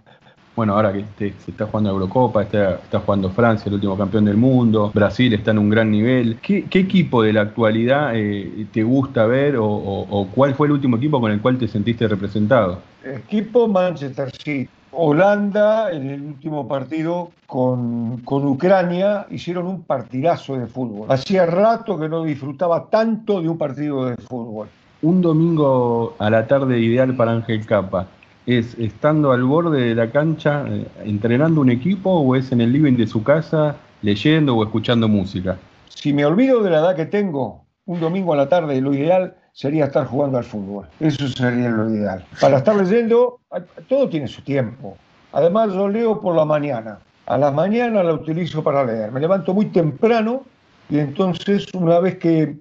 bueno, 0.60 0.74
ahora 0.74 0.92
que 0.92 1.06
se 1.18 1.52
está 1.52 1.68
jugando 1.68 1.92
Eurocopa, 1.92 2.44
está, 2.44 2.74
está, 2.74 3.00
jugando 3.00 3.30
Francia, 3.30 3.70
el 3.70 3.76
último 3.76 3.98
campeón 3.98 4.26
del 4.26 4.36
mundo, 4.36 4.92
Brasil 4.94 5.34
está 5.34 5.52
en 5.52 5.60
un 5.60 5.70
gran 5.70 5.90
nivel. 5.90 6.38
¿Qué, 6.42 6.66
equipo 6.70 7.24
de 7.24 7.32
la 7.32 7.44
actualidad 7.44 8.12
eh, 8.14 8.68
te 8.74 8.84
gusta 8.84 9.26
ver 9.26 9.56
o, 9.58 10.28
cuál 10.36 10.56
fue 10.56 10.68
el 10.68 10.74
último 10.74 10.98
equipo 10.98 11.22
con 11.22 11.32
el 11.32 11.40
cual 11.40 11.58
te 11.58 11.70
sentiste 11.70 12.10
representado? 12.10 12.82
Equipo 13.06 13.70
Manchester 13.70 14.30
City. 14.32 14.68
Holanda 14.92 15.92
en 15.92 16.10
el 16.10 16.22
último 16.22 16.68
partido 16.68 17.32
con, 17.46 18.18
con, 18.22 18.46
Ucrania 18.46 19.28
hicieron 19.30 19.68
un 19.68 19.84
partidazo 19.84 20.58
de 20.58 20.68
fútbol. 20.68 21.12
Hacía 21.12 21.46
rato 21.46 22.00
que 22.00 22.10
no 22.10 22.24
disfrutaba 22.24 22.90
tanto 22.90 23.42
de 23.42 23.50
un 23.50 23.58
partido 23.58 24.06
de 24.06 24.16
fútbol. 24.18 24.68
Un 25.02 25.22
domingo 25.22 26.16
a 26.20 26.30
la 26.30 26.48
tarde 26.48 26.80
ideal 26.80 27.16
para 27.16 27.32
Ángel 27.32 27.66
Capa 27.66 28.08
es 28.46 28.78
estando 28.80 29.32
al 29.32 29.44
borde 29.44 29.82
de 29.82 29.96
la 29.96 30.10
cancha 30.10 30.66
eh, 30.68 30.88
entrenando 31.06 31.62
un 31.62 31.70
equipo 31.70 32.10
o 32.10 32.36
es 32.36 32.52
en 32.52 32.62
el 32.62 32.74
living 32.74 32.98
de 32.98 33.06
su 33.06 33.24
casa 33.24 33.76
leyendo 34.02 34.56
o 34.56 34.64
escuchando 34.64 35.08
música? 35.08 35.58
Si 35.90 36.14
me 36.14 36.26
olvido 36.26 36.64
de 36.64 36.70
la 36.70 36.80
edad 36.80 36.96
que 36.96 37.06
tengo, 37.06 37.66
un 37.86 38.00
domingo 38.00 38.34
a 38.34 38.38
la 38.38 38.50
tarde 38.50 38.80
lo 38.82 38.94
ideal 38.94 39.36
sería 39.60 39.86
estar 39.86 40.08
jugando 40.08 40.38
al 40.38 40.46
fútbol. 40.46 40.88
Eso 41.02 41.28
sería 41.28 41.68
lo 41.70 41.90
ideal. 41.90 42.26
Para 42.40 42.60
estar 42.60 42.78
leyendo, 42.78 43.42
todo 43.90 44.08
tiene 44.08 44.30
su 44.30 44.42
tiempo. 44.42 44.96
Además, 45.34 45.74
yo 45.74 45.90
leo 45.90 46.22
por 46.22 46.34
la 46.34 46.46
mañana. 46.46 47.00
A 47.26 47.38
la 47.38 47.52
mañana 47.52 48.02
la 48.02 48.14
utilizo 48.14 48.64
para 48.64 48.86
leer. 48.86 49.12
Me 49.12 49.20
levanto 49.20 49.54
muy 49.54 49.66
temprano 49.66 50.44
y 50.90 51.00
entonces 51.00 51.68
una 51.74 52.00
vez 52.00 52.18
que 52.20 52.56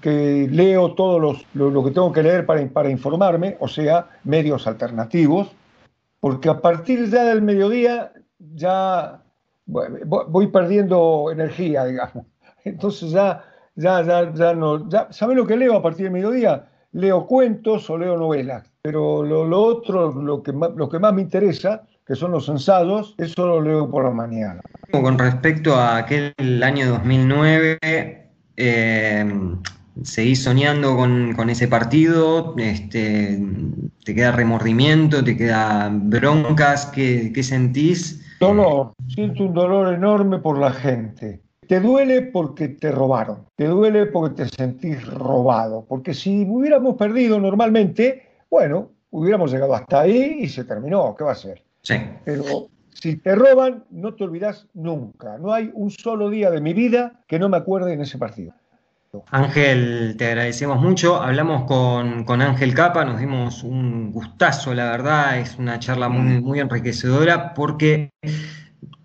que 0.00 0.46
leo 0.48 0.94
todo 0.94 1.18
los, 1.18 1.44
lo, 1.54 1.82
que 1.82 1.90
tengo 1.90 2.12
que 2.12 2.22
leer 2.22 2.46
para, 2.46 2.64
para 2.68 2.88
informarme, 2.88 3.56
o 3.58 3.66
sea, 3.66 4.08
medios 4.22 4.64
alternativos, 4.68 5.48
porque 6.20 6.48
a 6.48 6.60
partir 6.60 7.10
ya 7.10 7.24
del 7.24 7.42
mediodía 7.42 8.12
ya 8.54 9.20
voy 9.66 10.46
perdiendo 10.46 11.32
energía, 11.32 11.84
digamos. 11.84 12.24
Entonces 12.64 13.10
ya, 13.10 13.42
ya, 13.76 14.02
ya, 14.02 14.32
ya 14.32 14.54
no, 14.54 14.88
ya, 14.88 15.08
¿sabe 15.10 15.34
lo 15.34 15.46
que 15.46 15.56
leo 15.56 15.76
a 15.76 15.82
partir 15.82 16.04
del 16.04 16.12
mediodía? 16.12 16.66
Leo 16.92 17.26
cuentos 17.26 17.88
o 17.90 17.98
leo 17.98 18.16
novelas. 18.16 18.70
pero 18.82 19.22
lo, 19.22 19.62
otro, 19.62 20.12
lo 20.12 20.42
que, 20.42 20.52
más, 20.52 20.70
lo 20.76 20.88
que 20.88 20.98
más 20.98 21.12
me 21.12 21.22
interesa, 21.22 21.82
que 22.06 22.14
son 22.14 22.30
los 22.30 22.48
ensayos, 22.48 23.14
eso 23.18 23.46
lo 23.46 23.60
leo 23.60 23.90
por 23.90 24.04
la 24.04 24.10
mañana. 24.10 24.60
Con 24.90 25.18
respecto 25.18 25.74
a 25.74 25.98
aquel 25.98 26.32
año 26.62 26.88
2009, 26.88 27.78
eh, 28.56 29.32
seguís 30.02 30.42
soñando 30.42 30.96
con, 30.96 31.50
ese 31.50 31.68
partido, 31.68 32.54
este, 32.58 33.42
te 34.04 34.14
queda 34.14 34.32
remordimiento, 34.32 35.22
te 35.24 35.36
queda 35.36 35.90
broncas, 35.92 36.86
¿qué, 36.86 37.32
qué 37.34 37.42
sentís? 37.42 38.22
Dolor, 38.40 38.92
siento 39.08 39.44
un 39.44 39.54
dolor 39.54 39.94
enorme 39.94 40.38
por 40.38 40.58
la 40.58 40.72
gente. 40.72 41.40
Te 41.68 41.80
duele 41.80 42.22
porque 42.22 42.68
te 42.68 42.90
robaron, 42.92 43.46
te 43.56 43.66
duele 43.66 44.06
porque 44.06 44.44
te 44.44 44.48
sentís 44.48 45.04
robado, 45.06 45.84
porque 45.88 46.14
si 46.14 46.44
hubiéramos 46.48 46.96
perdido 46.96 47.40
normalmente, 47.40 48.28
bueno, 48.50 48.90
hubiéramos 49.10 49.50
llegado 49.50 49.74
hasta 49.74 50.00
ahí 50.00 50.38
y 50.40 50.48
se 50.48 50.64
terminó, 50.64 51.14
¿qué 51.16 51.24
va 51.24 51.32
a 51.32 51.36
ser? 51.36 51.62
Sí. 51.82 51.96
Pero 52.24 52.68
si 52.90 53.16
te 53.16 53.34
roban, 53.34 53.84
no 53.90 54.14
te 54.14 54.24
olvidas 54.24 54.66
nunca. 54.74 55.38
No 55.38 55.52
hay 55.52 55.70
un 55.74 55.90
solo 55.90 56.30
día 56.30 56.50
de 56.50 56.60
mi 56.60 56.72
vida 56.72 57.20
que 57.26 57.38
no 57.38 57.48
me 57.48 57.56
acuerde 57.56 57.92
en 57.92 58.00
ese 58.00 58.18
partido. 58.18 58.52
Ángel, 59.30 60.14
te 60.18 60.26
agradecemos 60.26 60.80
mucho. 60.80 61.20
Hablamos 61.20 61.64
con, 61.64 62.42
Ángel 62.42 62.74
Capa, 62.74 63.04
nos 63.04 63.18
dimos 63.18 63.62
un 63.62 64.12
gustazo, 64.12 64.74
la 64.74 64.90
verdad, 64.90 65.38
es 65.38 65.56
una 65.58 65.78
charla 65.78 66.08
muy, 66.08 66.40
muy 66.42 66.60
enriquecedora 66.60 67.54
porque 67.54 68.10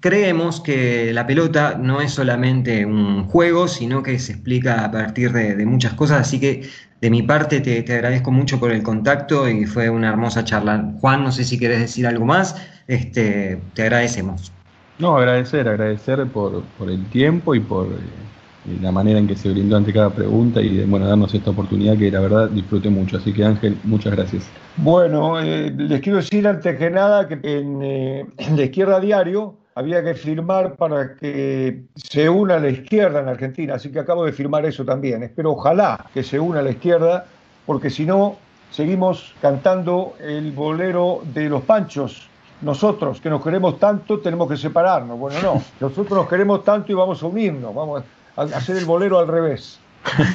creemos 0.01 0.59
que 0.59 1.13
la 1.13 1.25
pelota 1.25 1.77
no 1.79 2.01
es 2.01 2.11
solamente 2.11 2.85
un 2.85 3.25
juego, 3.25 3.67
sino 3.67 4.03
que 4.03 4.19
se 4.19 4.33
explica 4.33 4.83
a 4.83 4.91
partir 4.91 5.31
de, 5.31 5.65
muchas 5.65 5.93
cosas, 5.93 6.21
así 6.21 6.39
que 6.39 6.67
de 6.99 7.09
mi 7.09 7.21
parte 7.21 7.61
te, 7.61 7.93
agradezco 7.93 8.31
mucho 8.31 8.59
por 8.59 8.71
el 8.71 8.83
contacto 8.83 9.47
y 9.47 9.65
fue 9.65 9.89
una 9.89 10.09
hermosa 10.09 10.43
charla. 10.43 10.91
Juan, 10.99 11.23
no 11.23 11.31
sé 11.31 11.43
si 11.43 11.57
quieres 11.57 11.79
decir 11.79 12.05
algo 12.05 12.25
más, 12.25 12.55
este, 12.87 13.61
te 13.75 13.83
agradecemos. 13.83 14.51
No, 14.97 15.17
agradecer, 15.17 15.67
agradecer 15.67 16.25
por, 16.27 16.63
el 16.87 17.05
tiempo 17.07 17.55
y 17.55 17.59
por 17.59 17.87
eh, 17.87 18.77
la 18.81 18.91
manera 18.91 19.19
en 19.19 19.27
que 19.27 19.35
se 19.35 19.49
brindó 19.49 19.77
ante 19.77 19.93
cada 19.93 20.09
pregunta 20.09 20.61
y 20.61 20.83
bueno, 20.85 21.07
darnos 21.07 21.33
esta 21.33 21.51
oportunidad 21.51 21.97
que 21.97 22.11
la 22.11 22.21
verdad 22.21 22.49
disfruté 22.49 22.89
mucho. 22.89 23.17
Así 23.17 23.33
que 23.33 23.43
Ángel, 23.43 23.77
muchas 23.83 24.13
gracias. 24.13 24.43
Bueno, 24.77 25.39
eh, 25.39 25.71
les 25.75 26.01
quiero 26.01 26.17
decir 26.17 26.47
antes 26.47 26.77
que 26.77 26.89
nada 26.89 27.27
que 27.27 27.35
en, 27.43 27.81
eh, 27.83 28.25
en 28.37 28.57
la 28.57 28.63
izquierda 28.63 28.99
diario 28.99 29.60
había 29.75 30.03
que 30.03 30.13
firmar 30.13 30.75
para 30.75 31.15
que 31.15 31.83
se 31.95 32.29
una 32.29 32.59
la 32.59 32.69
izquierda 32.69 33.21
en 33.21 33.29
Argentina, 33.29 33.75
así 33.75 33.91
que 33.91 33.99
acabo 33.99 34.25
de 34.25 34.33
firmar 34.33 34.65
eso 34.65 34.83
también. 34.83 35.23
Espero 35.23 35.51
ojalá 35.51 36.05
que 36.13 36.23
se 36.23 36.39
una 36.39 36.61
la 36.61 36.71
izquierda, 36.71 37.25
porque 37.65 37.89
si 37.89 38.05
no, 38.05 38.37
seguimos 38.71 39.33
cantando 39.41 40.15
el 40.19 40.51
bolero 40.51 41.21
de 41.33 41.49
los 41.49 41.63
panchos. 41.63 42.27
Nosotros, 42.61 43.19
que 43.19 43.29
nos 43.29 43.43
queremos 43.43 43.79
tanto, 43.79 44.19
tenemos 44.19 44.47
que 44.47 44.55
separarnos. 44.55 45.17
Bueno, 45.17 45.41
no, 45.41 45.63
nosotros 45.79 46.11
nos 46.11 46.27
queremos 46.27 46.63
tanto 46.63 46.91
y 46.91 46.95
vamos 46.95 47.23
a 47.23 47.25
unirnos, 47.25 47.73
vamos 47.73 48.03
a 48.35 48.41
hacer 48.41 48.77
el 48.77 48.85
bolero 48.85 49.19
al 49.19 49.27
revés. 49.27 49.79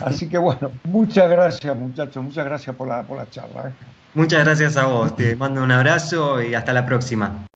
Así 0.04 0.28
que 0.28 0.38
bueno, 0.38 0.70
muchas 0.84 1.28
gracias 1.28 1.76
muchachos, 1.76 2.22
muchas 2.22 2.44
gracias 2.44 2.74
por 2.76 2.88
la, 2.88 3.02
por 3.02 3.16
la 3.16 3.28
charla. 3.28 3.68
¿eh? 3.68 3.72
Muchas 4.14 4.44
gracias 4.44 4.76
a 4.76 4.86
vos, 4.86 5.14
te 5.16 5.36
mando 5.36 5.62
un 5.62 5.72
abrazo 5.72 6.40
y 6.40 6.54
hasta 6.54 6.72
la 6.72 6.86
próxima. 6.86 7.46